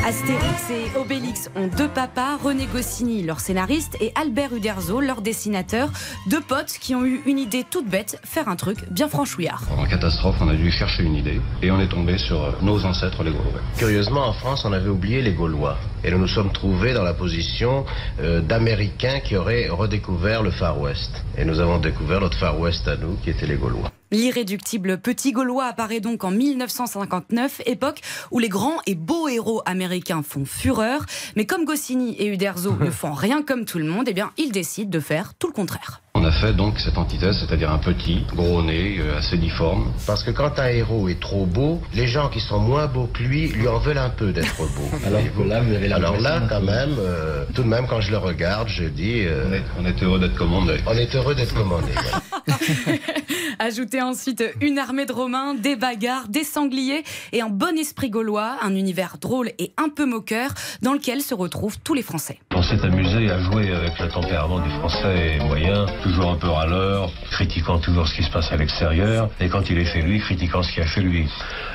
Astérix 0.04 0.68
et 0.70 0.98
Obélix 0.98 1.48
ont 1.54 1.68
deux 1.68 1.86
papas, 1.86 2.36
René 2.36 2.66
Goscinny, 2.66 3.22
leur 3.22 3.38
scénariste, 3.38 3.96
et 4.00 4.10
Albert 4.16 4.52
Uderzo, 4.52 5.00
leur 5.00 5.22
dessinateur, 5.22 5.90
deux 6.26 6.40
potes 6.40 6.72
qui 6.80 6.96
ont 6.96 7.04
eu 7.04 7.22
une 7.24 7.38
idée 7.38 7.62
toute 7.62 7.88
bête, 7.88 8.18
faire 8.24 8.48
un 8.48 8.56
truc 8.56 8.78
bien 8.90 9.08
franchouillard. 9.08 9.62
En 9.78 9.86
catastrophe, 9.86 10.34
on 10.40 10.48
a 10.48 10.54
dû 10.54 10.72
chercher 10.72 11.04
une 11.04 11.14
idée 11.14 11.40
et 11.62 11.70
on 11.70 11.78
est 11.78 11.86
tombé 11.86 12.18
sur 12.18 12.42
euh, 12.42 12.50
nos 12.62 12.84
ancêtres 12.84 13.22
les 13.22 13.30
Gaulois. 13.30 13.60
Curieusement, 13.78 14.26
en 14.26 14.32
France, 14.32 14.64
on 14.64 14.72
avait 14.72 14.90
oublié 14.90 15.22
les 15.22 15.34
Gaulois. 15.34 15.78
Et 16.02 16.10
nous 16.10 16.18
nous 16.18 16.26
sommes 16.26 16.50
trouvés 16.50 16.94
dans 16.94 17.04
la 17.04 17.14
position 17.14 17.84
euh, 18.20 18.40
d'Américains 18.40 19.20
qui 19.20 19.36
auraient 19.36 19.68
redécouvert 19.68 20.42
le 20.42 20.50
Far 20.50 20.80
West. 20.80 21.22
Et 21.38 21.44
nous 21.44 21.60
avons 21.60 21.78
découvert 21.78 22.20
notre 22.20 22.38
Far 22.38 22.58
West 22.58 22.88
à 22.88 22.96
nous, 22.96 23.14
qui 23.22 23.30
étaient 23.30 23.46
les 23.46 23.56
Gaulois. 23.56 23.92
L'irréductible 24.12 24.98
Petit 24.98 25.32
Gaulois 25.32 25.64
apparaît 25.64 26.00
donc 26.00 26.22
en 26.22 26.30
1959, 26.30 27.62
époque 27.64 28.02
où 28.30 28.38
les 28.38 28.50
grands 28.50 28.76
et 28.86 28.94
beaux 28.94 29.26
héros 29.26 29.62
américains 29.64 30.22
font 30.22 30.44
fureur. 30.44 31.06
Mais 31.34 31.46
comme 31.46 31.64
Goscinny 31.64 32.14
et 32.18 32.26
Uderzo 32.26 32.76
ne 32.80 32.90
font 32.90 33.14
rien 33.14 33.42
comme 33.42 33.64
tout 33.64 33.78
le 33.78 33.86
monde, 33.86 34.04
eh 34.08 34.12
bien, 34.12 34.30
ils 34.36 34.52
décident 34.52 34.90
de 34.90 35.00
faire 35.00 35.32
tout 35.38 35.46
le 35.46 35.54
contraire. 35.54 36.02
On 36.14 36.24
a 36.24 36.30
fait 36.30 36.52
donc 36.52 36.78
cette 36.78 36.98
antithèse, 36.98 37.38
c'est-à-dire 37.40 37.70
un 37.72 37.78
petit, 37.78 38.26
gros 38.36 38.62
nez, 38.62 38.98
euh, 39.00 39.16
assez 39.16 39.38
difforme. 39.38 39.90
Parce 40.06 40.22
que 40.22 40.30
quand 40.30 40.58
un 40.58 40.68
héros 40.68 41.08
est 41.08 41.18
trop 41.18 41.46
beau, 41.46 41.80
les 41.94 42.06
gens 42.06 42.28
qui 42.28 42.38
sont 42.40 42.58
moins 42.58 42.86
beaux 42.86 43.06
que 43.06 43.22
lui 43.22 43.48
lui 43.48 43.66
en 43.66 43.78
veulent 43.78 43.96
un 43.96 44.10
peu 44.10 44.30
d'être 44.30 44.56
beau. 44.58 44.90
Alors 45.06 45.20
là, 45.46 45.62
vous 45.62 45.72
avez 45.72 45.90
Alors 45.90 46.20
là, 46.20 46.38
l'impression 46.38 46.48
quand 46.50 46.70
même, 46.70 46.96
euh, 46.98 47.44
tout 47.54 47.62
de 47.62 47.68
même, 47.68 47.86
quand 47.88 48.02
je 48.02 48.10
le 48.10 48.18
regarde, 48.18 48.68
je 48.68 48.84
dis, 48.84 49.24
euh, 49.24 49.46
On 49.48 49.52
est, 49.54 49.62
on 49.80 49.86
est 49.86 50.02
heureux 50.02 50.20
d'être 50.20 50.36
commandé. 50.36 50.76
on 50.86 50.92
est 50.92 51.14
heureux 51.14 51.34
d'être 51.34 51.54
commandé. 51.54 51.92
Ajoutez 53.58 54.02
ensuite 54.02 54.42
une 54.60 54.78
armée 54.78 55.06
de 55.06 55.12
Romains, 55.12 55.54
des 55.54 55.76
bagarres, 55.76 56.28
des 56.28 56.44
sangliers 56.44 57.04
et 57.32 57.40
un 57.40 57.48
bon 57.48 57.76
esprit 57.78 58.10
gaulois, 58.10 58.56
un 58.62 58.74
univers 58.74 59.18
drôle 59.20 59.50
et 59.58 59.72
un 59.76 59.88
peu 59.88 60.04
moqueur 60.04 60.50
dans 60.82 60.92
lequel 60.92 61.22
se 61.22 61.34
retrouvent 61.34 61.78
tous 61.82 61.94
les 61.94 62.02
Français. 62.02 62.38
On 62.54 62.62
s'est 62.62 62.80
amusé 62.84 63.30
à 63.30 63.38
jouer 63.40 63.72
avec 63.72 63.98
le 63.98 64.08
tempérament 64.08 64.60
du 64.60 64.70
français 64.70 65.38
moyen, 65.46 65.86
toujours 66.02 66.30
un 66.30 66.36
peu 66.36 66.48
râleur, 66.48 67.10
critiquant 67.30 67.78
toujours 67.78 68.08
ce 68.08 68.14
qui 68.14 68.22
se 68.22 68.30
passe 68.30 68.50
à 68.52 68.56
l'extérieur, 68.56 69.28
et 69.40 69.48
quand 69.48 69.68
il 69.70 69.78
est 69.78 69.84
chez 69.84 70.02
lui, 70.02 70.20
critiquant 70.20 70.62
ce 70.62 70.72
qu'il 70.72 70.82
a 70.82 70.86
chez 70.86 71.00
lui. 71.00 71.28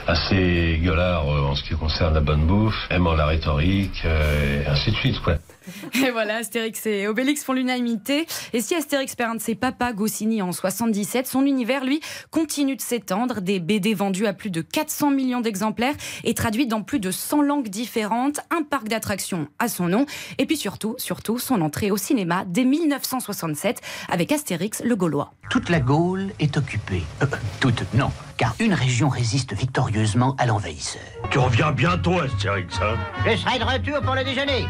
Assez 0.08 0.80
gueulard 0.82 1.28
euh, 1.28 1.50
en 1.50 1.56
ce 1.56 1.64
qui 1.64 1.74
concerne 1.76 2.14
la 2.14 2.22
bonne 2.22 2.46
bouffe, 2.46 2.88
aimant 2.90 3.14
la 3.14 3.26
rhétorique, 3.26 4.04
euh, 4.06 4.64
et 4.64 4.68
ainsi 4.68 4.92
de 4.92 4.96
suite, 4.96 5.20
quoi. 5.22 5.36
Et 6.06 6.12
voilà, 6.12 6.38
Astérix 6.38 6.86
et 6.86 7.08
Obélix 7.08 7.44
font 7.44 7.54
l'unanimité. 7.54 8.26
Et 8.54 8.62
si 8.62 8.76
Astérix 8.76 9.16
perd 9.16 9.32
un 9.32 9.36
de 9.36 9.42
ses 9.42 9.56
papas, 9.56 9.94
Goscinny, 9.94 10.42
en 10.42 10.52
77, 10.52 11.28
son 11.28 11.46
univers, 11.46 11.84
lui, 11.84 12.02
continue 12.32 12.76
de 12.76 12.82
s'étendre. 12.82 13.42
Des 13.42 13.60
BD 13.60 13.94
vendus 13.94 14.28
à 14.28 14.34
plus 14.34 14.50
de 14.50 14.62
400 14.62 15.12
millions 15.12 15.42
d'exemplaires 15.42 15.96
et 16.24 16.34
traduits 16.34 16.68
dans 16.68 16.82
plus 16.82 17.00
de 17.00 17.12
100 17.12 17.42
langues 17.42 17.70
différentes. 17.70 18.40
Un 18.50 18.64
parc 18.64 18.88
d'attractions 18.88 19.48
à 19.60 19.68
son 19.68 19.88
nom. 19.88 20.06
Et 20.38 20.46
puis 20.46 20.58
surtout, 20.58 20.96
surtout, 20.98 21.40
son 21.40 21.62
entrée 21.62 21.92
au 21.92 21.98
cinéma 21.98 22.46
dès 22.48 22.66
1967 22.66 23.82
avec 24.10 24.32
Astérix 24.32 24.82
le 24.84 24.96
Gaulois. 24.96 25.34
Toute 25.50 25.70
la 25.70 25.80
Gaule 25.80 26.32
est 26.40 26.58
occupée. 26.58 27.04
Euh, 27.22 27.28
toute, 27.60 27.82
non, 27.94 28.12
car 28.38 28.56
une 28.60 28.74
région 28.74 29.10
résiste 29.10 29.54
victorieusement 29.54 30.36
à 30.38 30.46
l'envahisseur. 30.46 31.02
Tu 31.32 31.40
reviens 31.40 31.72
bientôt, 31.72 32.20
Astérix, 32.20 32.80
hein 32.82 32.96
Je 33.26 33.36
serai 33.36 33.60
de 33.60 33.64
retour 33.64 34.02
pour 34.02 34.16
le 34.16 34.24
déjeuner. 34.24 34.66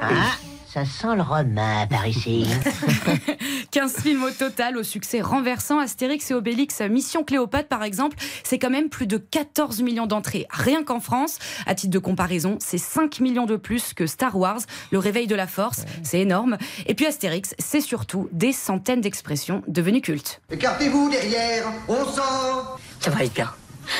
ah, 0.00 0.08
ça 0.72 0.86
sent 0.86 1.16
le 1.16 1.22
romain 1.22 1.86
par 1.86 2.06
ici. 2.06 2.46
15 3.72 3.96
films 4.00 4.22
au 4.24 4.30
total, 4.30 4.78
au 4.78 4.82
succès 4.82 5.20
renversant. 5.20 5.78
Astérix 5.78 6.30
et 6.30 6.34
Obélix, 6.34 6.80
Mission 6.80 7.24
Cléopâtre 7.24 7.68
par 7.68 7.82
exemple, 7.82 8.16
c'est 8.42 8.58
quand 8.58 8.70
même 8.70 8.88
plus 8.88 9.06
de 9.06 9.18
14 9.18 9.82
millions 9.82 10.06
d'entrées, 10.06 10.46
rien 10.50 10.82
qu'en 10.82 11.00
France. 11.00 11.38
À 11.66 11.74
titre 11.74 11.92
de 11.92 11.98
comparaison, 11.98 12.56
c'est 12.58 12.78
5 12.78 13.20
millions 13.20 13.44
de 13.44 13.56
plus 13.56 13.92
que 13.92 14.06
Star 14.06 14.38
Wars, 14.38 14.60
Le 14.92 14.98
Réveil 14.98 15.26
de 15.26 15.34
la 15.34 15.46
Force, 15.46 15.84
c'est 16.02 16.20
énorme. 16.20 16.56
Et 16.86 16.94
puis 16.94 17.04
Astérix, 17.04 17.54
c'est 17.58 17.82
surtout 17.82 18.30
des 18.32 18.52
centaines 18.52 19.02
d'expressions 19.02 19.62
devenues 19.68 20.00
cultes. 20.00 20.40
Écartez-vous 20.50 21.10
derrière, 21.10 21.70
on 21.88 22.04
sort 22.06 22.80
Ça 23.00 23.10
va 23.10 23.18
aller 23.18 23.30
bien. 23.34 23.50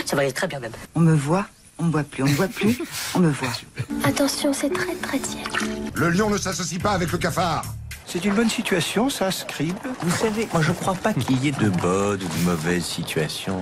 Ça 0.06 0.16
va 0.16 0.22
aller 0.22 0.32
très 0.32 0.46
bien 0.46 0.60
même. 0.60 0.72
On 0.94 1.00
me 1.00 1.14
voit, 1.14 1.46
on 1.82 1.86
me 1.86 1.90
voit 1.90 2.04
plus, 2.04 2.22
on 2.22 2.26
me 2.26 2.34
voit 2.34 2.48
plus, 2.48 2.82
on 3.14 3.18
me 3.18 3.30
voit. 3.30 3.48
Attention, 4.04 4.52
c'est 4.52 4.70
très 4.70 4.94
très 4.94 5.18
tiède. 5.18 5.48
Le 5.94 6.10
lion 6.10 6.30
ne 6.30 6.38
s'associe 6.38 6.80
pas 6.80 6.92
avec 6.92 7.10
le 7.10 7.18
cafard. 7.18 7.64
C'est 8.12 8.26
une 8.26 8.34
bonne 8.34 8.50
situation, 8.50 9.08
ça, 9.08 9.30
Scribe 9.30 9.74
Vous 10.02 10.10
savez, 10.14 10.46
moi 10.52 10.60
je 10.60 10.72
crois 10.72 10.92
pas 10.92 11.14
qu'il 11.14 11.42
y 11.42 11.48
ait 11.48 11.52
de 11.52 11.70
bonnes 11.70 12.20
ou 12.22 12.28
de 12.28 12.44
mauvaises 12.44 12.84
situations. 12.84 13.58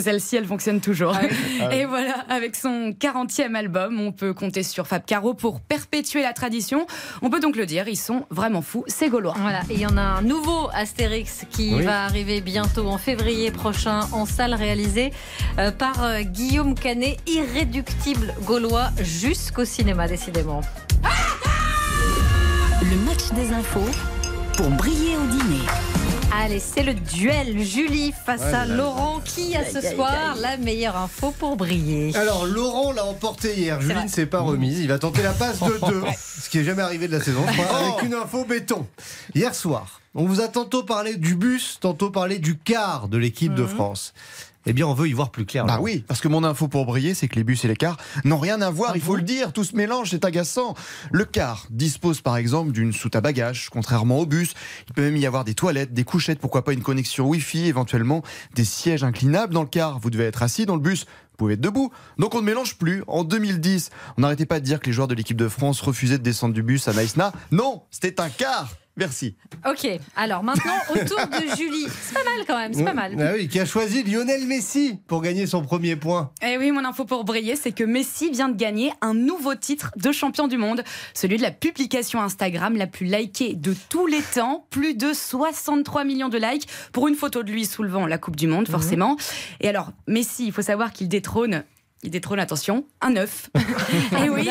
Celle-ci, 0.00 0.36
elle 0.36 0.46
fonctionne 0.46 0.80
toujours. 0.80 1.14
Ah 1.60 1.68
oui. 1.70 1.76
Et 1.76 1.84
voilà, 1.84 2.24
avec 2.30 2.56
son 2.56 2.94
40e 2.98 3.54
album, 3.54 4.00
on 4.00 4.10
peut 4.10 4.32
compter 4.32 4.62
sur 4.62 4.86
Fab 4.86 5.04
Caro 5.04 5.34
pour 5.34 5.60
perpétuer 5.60 6.22
la 6.22 6.32
tradition. 6.32 6.86
On 7.20 7.28
peut 7.28 7.40
donc 7.40 7.56
le 7.56 7.66
dire, 7.66 7.86
ils 7.86 7.98
sont 7.98 8.24
vraiment 8.30 8.62
fous, 8.62 8.84
ces 8.86 9.10
Gaulois. 9.10 9.34
Voilà, 9.36 9.60
et 9.68 9.74
il 9.74 9.80
y 9.80 9.86
en 9.86 9.98
a 9.98 10.02
un 10.02 10.22
nouveau 10.22 10.70
Astérix 10.72 11.44
qui 11.50 11.74
Oui. 11.74 11.82
va 11.82 12.04
arriver 12.04 12.40
bientôt 12.40 12.88
en 12.88 12.96
février 12.96 13.50
prochain 13.50 14.08
en 14.12 14.24
salle 14.24 14.54
réalisé 14.54 15.12
euh, 15.58 15.70
par 15.70 16.02
euh, 16.02 16.22
Guillaume 16.22 16.74
Canet, 16.74 17.18
irréductible 17.28 18.34
gaulois 18.46 18.88
jusqu'au 18.98 19.66
cinéma 19.66 20.08
décidément. 20.08 20.62
Le 22.82 22.96
match 23.04 23.30
des 23.34 23.52
infos 23.52 23.88
pour 24.56 24.68
briller 24.70 25.16
au 25.16 25.26
dîner. 25.26 25.60
Allez, 26.32 26.60
c'est 26.60 26.82
le 26.82 26.94
duel 26.94 27.58
Julie 27.62 28.12
face 28.26 28.40
Ouais, 28.40 28.54
à. 28.54 28.66
Laurent. 28.66 29.20
Qui 29.24 29.56
a 29.56 29.64
ce 29.64 29.78
aïe, 29.78 29.94
soir 29.94 30.32
aïe. 30.34 30.40
la 30.42 30.56
meilleure 30.56 30.96
info 30.96 31.32
pour 31.38 31.56
briller 31.56 32.14
Alors 32.16 32.46
Laurent 32.46 32.92
l'a 32.92 33.04
emporté 33.04 33.54
hier, 33.56 33.80
Julie 33.80 34.02
ne 34.04 34.08
s'est 34.08 34.26
pas 34.26 34.40
remise, 34.40 34.80
il 34.80 34.88
va 34.88 34.98
tenter 34.98 35.22
la 35.22 35.32
passe 35.32 35.60
de 35.60 35.78
deux, 35.88 36.02
ce 36.42 36.48
qui 36.50 36.58
est 36.58 36.64
jamais 36.64 36.82
arrivé 36.82 37.06
de 37.08 37.12
la 37.16 37.22
saison, 37.22 37.44
je 37.46 37.62
crois, 37.62 37.78
avec 37.78 38.02
une 38.02 38.14
info 38.14 38.44
béton. 38.44 38.86
Hier 39.34 39.54
soir, 39.54 40.00
on 40.14 40.24
vous 40.26 40.40
a 40.40 40.48
tantôt 40.48 40.82
parlé 40.82 41.16
du 41.16 41.34
bus, 41.36 41.78
tantôt 41.80 42.10
parlé 42.10 42.38
du 42.38 42.56
quart 42.58 43.08
de 43.08 43.18
l'équipe 43.18 43.54
de 43.54 43.66
France. 43.66 44.12
Eh 44.66 44.72
bien 44.72 44.86
on 44.86 44.94
veut 44.94 45.08
y 45.08 45.12
voir 45.12 45.30
plus 45.30 45.46
clair. 45.46 45.66
Bah 45.66 45.78
oui, 45.80 46.04
parce 46.06 46.20
que 46.20 46.28
mon 46.28 46.44
info 46.44 46.68
pour 46.68 46.86
briller, 46.86 47.14
c'est 47.14 47.28
que 47.28 47.36
les 47.36 47.44
bus 47.44 47.64
et 47.64 47.68
les 47.68 47.76
cars 47.76 47.96
n'ont 48.24 48.38
rien 48.38 48.60
à 48.62 48.70
voir, 48.70 48.96
il 48.96 49.02
faut 49.02 49.16
le 49.16 49.22
dire, 49.22 49.52
tout 49.52 49.64
se 49.64 49.76
mélange, 49.76 50.10
c'est 50.10 50.24
agaçant. 50.24 50.74
Le 51.12 51.24
car 51.24 51.66
dispose 51.70 52.20
par 52.20 52.36
exemple 52.36 52.72
d'une 52.72 52.92
soute 52.92 53.16
à 53.16 53.20
bagages, 53.20 53.68
contrairement 53.70 54.18
au 54.18 54.26
bus. 54.26 54.54
Il 54.88 54.94
peut 54.94 55.02
même 55.02 55.16
y 55.16 55.26
avoir 55.26 55.44
des 55.44 55.54
toilettes, 55.54 55.92
des 55.92 56.04
couchettes, 56.04 56.38
pourquoi 56.38 56.64
pas 56.64 56.72
une 56.72 56.82
connexion 56.82 57.26
Wi-Fi, 57.26 57.66
éventuellement 57.66 58.22
des 58.54 58.64
sièges 58.64 59.04
inclinables 59.04 59.52
dans 59.52 59.62
le 59.62 59.68
car. 59.68 59.98
Vous 59.98 60.10
devez 60.10 60.24
être 60.24 60.42
assis 60.42 60.66
dans 60.66 60.76
le 60.76 60.82
bus. 60.82 61.04
Vous 61.04 61.38
pouvez 61.38 61.54
être 61.54 61.60
debout. 61.60 61.90
Donc 62.16 62.34
on 62.34 62.40
ne 62.40 62.46
mélange 62.46 62.76
plus. 62.76 63.02
En 63.08 63.24
2010, 63.24 63.90
on 64.16 64.20
n'arrêtait 64.20 64.46
pas 64.46 64.60
de 64.60 64.64
dire 64.64 64.78
que 64.78 64.86
les 64.86 64.92
joueurs 64.92 65.08
de 65.08 65.14
l'équipe 65.14 65.36
de 65.36 65.48
France 65.48 65.80
refusaient 65.80 66.18
de 66.18 66.22
descendre 66.22 66.54
du 66.54 66.62
bus 66.62 66.86
à 66.86 66.92
Naïsna. 66.92 67.32
Non, 67.50 67.82
c'était 67.90 68.20
un 68.20 68.28
car. 68.28 68.68
Merci. 68.96 69.34
Ok, 69.68 69.88
alors 70.14 70.44
maintenant 70.44 70.76
au 70.90 70.98
tour 70.98 71.18
de 71.26 71.56
Julie. 71.56 71.86
C'est 71.88 72.14
pas 72.14 72.22
mal 72.22 72.46
quand 72.46 72.56
même, 72.56 72.72
c'est 72.74 72.84
pas 72.84 72.94
mal. 72.94 73.16
Ah 73.18 73.32
oui, 73.34 73.48
qui 73.48 73.58
a 73.58 73.64
choisi 73.64 74.04
Lionel 74.04 74.46
Messi 74.46 75.00
pour 75.08 75.20
gagner 75.20 75.46
son 75.46 75.62
premier 75.62 75.96
point. 75.96 76.30
Eh 76.46 76.56
oui, 76.58 76.70
mon 76.70 76.84
info 76.84 77.04
pour 77.04 77.24
briller, 77.24 77.56
c'est 77.56 77.72
que 77.72 77.82
Messi 77.82 78.30
vient 78.30 78.48
de 78.48 78.56
gagner 78.56 78.92
un 79.00 79.14
nouveau 79.14 79.56
titre 79.56 79.90
de 79.96 80.12
champion 80.12 80.46
du 80.46 80.58
monde, 80.58 80.84
celui 81.12 81.38
de 81.38 81.42
la 81.42 81.50
publication 81.50 82.22
Instagram 82.22 82.76
la 82.76 82.86
plus 82.86 83.06
likée 83.06 83.54
de 83.54 83.74
tous 83.88 84.06
les 84.06 84.22
temps, 84.22 84.66
plus 84.70 84.94
de 84.94 85.12
63 85.12 86.04
millions 86.04 86.28
de 86.28 86.38
likes 86.38 86.68
pour 86.92 87.08
une 87.08 87.16
photo 87.16 87.42
de 87.42 87.50
lui 87.50 87.64
soulevant 87.64 88.06
la 88.06 88.18
Coupe 88.18 88.36
du 88.36 88.46
Monde, 88.46 88.68
forcément. 88.68 89.16
Et 89.60 89.68
alors, 89.68 89.90
Messi, 90.06 90.46
il 90.46 90.52
faut 90.52 90.62
savoir 90.62 90.92
qu'il 90.92 91.08
détrône. 91.08 91.64
Il 92.04 92.10
détrône, 92.10 92.38
attention, 92.38 92.84
un 93.00 93.16
œuf. 93.16 93.48
et 94.24 94.28
oui, 94.28 94.48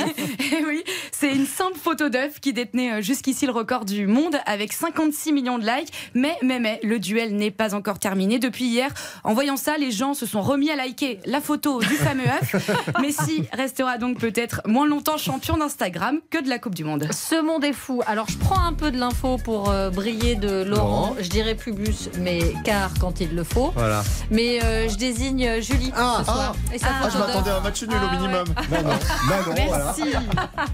oui 0.68 0.84
c'est 1.12 1.32
une 1.32 1.46
simple 1.46 1.78
photo 1.78 2.10
d'œuf 2.10 2.40
qui 2.42 2.52
détenait 2.52 2.94
euh, 2.94 3.02
jusqu'ici 3.02 3.46
le 3.46 3.52
record 3.52 3.86
du 3.86 4.08
monde 4.08 4.36
avec 4.46 4.74
56 4.74 5.32
millions 5.32 5.60
de 5.60 5.66
likes. 5.66 5.94
Mais, 6.16 6.36
mais, 6.42 6.60
mais, 6.60 6.80
le 6.84 7.00
duel 7.00 7.36
n'est 7.36 7.52
pas 7.52 7.76
encore 7.76 8.00
terminé. 8.00 8.40
Depuis 8.40 8.66
hier, 8.66 8.92
en 9.24 9.34
voyant 9.34 9.56
ça, 9.56 9.78
les 9.78 9.92
gens 9.92 10.16
se 10.16 10.26
sont 10.26 10.42
remis 10.42 10.72
à 10.72 10.76
liker 10.76 11.20
la 11.26 11.40
photo 11.42 11.80
du 11.80 11.96
fameux 11.96 12.26
œuf. 12.28 12.70
Messi 13.02 13.48
restera 13.54 13.98
donc 13.98 14.18
peut-être 14.18 14.62
moins 14.66 14.88
longtemps 14.88 15.18
champion 15.18 15.56
d'Instagram 15.56 16.20
que 16.30 16.44
de 16.44 16.50
la 16.50 16.58
Coupe 16.58 16.76
du 16.76 16.84
Monde. 16.84 17.08
Ce 17.12 17.40
monde 17.40 17.64
est 17.64 17.74
fou. 17.74 18.02
Alors 18.08 18.28
je 18.30 18.38
prends 18.38 18.66
un 18.66 18.74
peu 18.74 18.92
de 18.92 18.98
l'info 18.98 19.38
pour 19.38 19.70
euh, 19.70 19.92
briller 19.92 20.36
de 20.36 20.64
Laurent. 20.64 21.16
Je 21.22 21.30
dirais 21.30 21.56
plus 21.56 21.72
bus, 21.72 22.10
mais 22.20 22.40
car 22.64 22.92
quand 23.00 23.22
il 23.22 23.36
le 23.36 23.44
faut. 23.44 23.72
Voilà. 23.76 24.04
Mais 24.32 24.64
euh, 24.64 24.90
je 24.90 24.98
désigne 24.98 25.62
Julie 25.62 25.92
ce 25.92 26.24
soir. 26.26 26.56
Et 26.74 26.80
sa 26.80 26.88
Ah, 26.88 27.10
je 27.10 27.18
photo 27.18 27.43
d'œuf. 27.44 27.58
un 27.58 27.62
match 27.62 27.84
nul 27.84 27.98
Ah 28.02 28.06
au 28.06 28.10
minimum. 28.12 28.46
Bah 28.70 28.78
non, 28.84 29.54
non, 29.54 29.68
voilà. 29.68 29.86
Merci. 29.86 30.16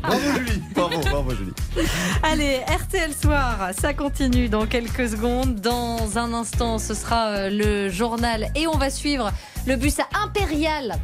Bravo 0.02 0.20
Julie. 0.36 0.64
Bravo, 0.74 1.00
bravo 1.02 1.32
Julie. 1.36 1.54
Allez, 2.24 2.62
RTL 2.68 3.14
Soir, 3.14 3.70
ça 3.80 3.94
continue 3.94 4.50
dans 4.50 4.66
quelques 4.66 5.10
secondes. 5.10 5.56
Dans 5.56 6.18
un 6.18 6.34
instant, 6.34 6.80
ce 6.80 6.94
sera 6.94 7.28
euh, 7.28 7.50
le 7.50 7.90
journal 7.90 8.52
et 8.56 8.68
on 8.68 8.78
va 8.78 8.90
suivre 8.90 9.32
le 9.68 9.76
bus 9.76 9.98
impérial 10.24 10.96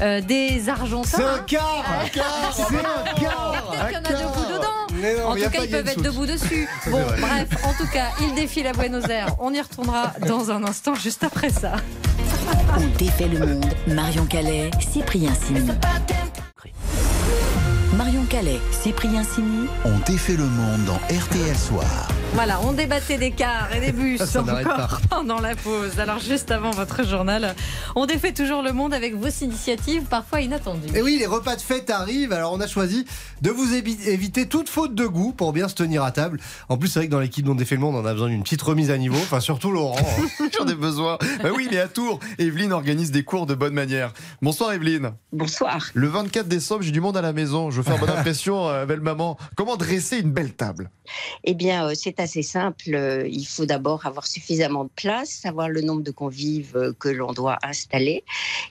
euh, 0.00 0.20
des 0.20 0.68
Argentins. 0.68 1.18
C'est 1.18 1.24
un 1.24 1.38
quart, 1.38 1.84
un 2.04 2.08
quart, 2.08 2.52
c'est 2.52 2.62
un 2.62 3.20
quart, 3.20 3.70
Peut-être 3.70 3.86
qu'il 3.86 3.94
y 3.94 3.96
en 3.96 4.20
a 4.20 4.22
debout 4.22 4.52
dedans. 4.52 4.84
Non, 4.94 5.28
en 5.28 5.34
tout 5.34 5.40
cas, 5.40 5.50
pas 5.50 5.64
ils 5.64 5.70
peuvent 5.70 5.88
être 5.88 6.02
debout 6.02 6.26
dessus. 6.26 6.68
Bon, 6.90 7.00
bref, 7.20 7.48
en 7.64 7.72
tout 7.74 7.90
cas, 7.92 8.06
il 8.20 8.34
défile 8.34 8.66
à 8.66 8.72
Buenos 8.72 9.04
Aires. 9.08 9.36
On 9.38 9.52
y 9.52 9.60
retournera 9.60 10.12
dans 10.26 10.50
un 10.50 10.64
instant, 10.64 10.94
juste 10.94 11.24
après 11.24 11.50
ça. 11.50 11.72
On 12.76 12.98
défait 12.98 13.28
le 13.28 13.38
monde. 13.46 13.66
Marion 13.86 14.26
Calais, 14.26 14.70
Cyprien 14.80 15.32
Sini. 15.34 15.70
Marion 17.96 18.24
Calais, 18.28 18.60
Cyprien 18.72 19.22
Sini. 19.22 19.68
On 19.84 19.98
défait 20.10 20.36
le 20.36 20.44
monde 20.44 20.84
dans 20.84 20.96
RTL 21.14 21.56
Soir. 21.56 22.08
Voilà, 22.34 22.60
on 22.64 22.72
débattait 22.72 23.16
des 23.16 23.30
cars 23.30 23.72
et 23.74 23.80
des 23.80 23.92
bus 23.92 24.20
encore 24.36 25.00
pendant 25.10 25.38
la 25.40 25.54
pause. 25.54 26.00
Alors, 26.00 26.18
juste 26.18 26.50
avant 26.50 26.72
votre 26.72 27.06
journal, 27.06 27.54
on 27.94 28.06
défait 28.06 28.32
toujours 28.32 28.60
le 28.62 28.72
monde 28.72 28.92
avec 28.92 29.14
vos 29.14 29.28
initiatives, 29.28 30.02
parfois 30.10 30.40
inattendues. 30.40 30.88
Et 30.96 31.00
oui, 31.02 31.16
les 31.18 31.26
repas 31.26 31.54
de 31.54 31.60
fête 31.60 31.90
arrivent, 31.90 32.32
alors 32.32 32.52
on 32.52 32.60
a 32.60 32.66
choisi 32.66 33.04
de 33.40 33.50
vous 33.50 33.72
évi- 33.74 34.08
éviter 34.08 34.48
toute 34.48 34.68
faute 34.68 34.96
de 34.96 35.06
goût 35.06 35.32
pour 35.32 35.52
bien 35.52 35.68
se 35.68 35.76
tenir 35.76 36.02
à 36.02 36.10
table. 36.10 36.40
En 36.68 36.76
plus, 36.76 36.88
c'est 36.88 36.98
vrai 36.98 37.06
que 37.06 37.12
dans 37.12 37.20
l'équipe 37.20 37.44
dont 37.46 37.54
défait 37.54 37.76
le 37.76 37.80
monde, 37.82 37.94
on 37.94 38.04
a 38.04 38.12
besoin 38.12 38.28
d'une 38.28 38.42
petite 38.42 38.62
remise 38.62 38.90
à 38.90 38.98
niveau, 38.98 39.16
enfin 39.16 39.38
surtout 39.38 39.70
Laurent. 39.70 39.96
hein. 40.00 40.48
J'en 40.58 40.66
ai 40.66 40.74
besoin. 40.74 41.18
Bah 41.40 41.50
oui, 41.54 41.68
il 41.70 41.76
est 41.76 41.80
à 41.80 41.88
Tours. 41.88 42.18
Evelyne 42.38 42.72
organise 42.72 43.12
des 43.12 43.22
cours 43.22 43.46
de 43.46 43.54
bonne 43.54 43.74
manière. 43.74 44.12
Bonsoir 44.42 44.72
Evelyne. 44.72 45.12
Bonsoir. 45.32 45.86
Le 45.94 46.08
24 46.08 46.48
décembre, 46.48 46.82
j'ai 46.82 46.90
du 46.90 47.00
monde 47.00 47.16
à 47.16 47.22
la 47.22 47.32
maison. 47.32 47.70
Je 47.70 47.76
veux 47.76 47.82
faire 47.84 47.98
bonne 47.98 48.10
impression, 48.10 48.68
euh, 48.68 48.86
belle 48.86 49.00
maman. 49.00 49.38
Comment 49.56 49.76
dresser 49.76 50.18
une 50.18 50.32
belle 50.32 50.52
table? 50.54 50.90
Eh 51.44 51.54
bien, 51.54 51.86
euh, 51.86 51.92
c'est 51.94 52.18
assez 52.24 52.42
simple. 52.42 52.94
Euh, 52.94 53.28
Il 53.28 53.46
faut 53.46 53.66
d'abord 53.66 54.06
avoir 54.06 54.26
suffisamment 54.26 54.84
de 54.84 54.94
place, 55.02 55.30
savoir 55.30 55.68
le 55.68 55.80
nombre 55.88 56.02
de 56.02 56.10
convives 56.10 56.76
euh, 56.76 56.92
que 56.98 57.08
l'on 57.08 57.32
doit 57.32 57.58
installer, 57.62 58.24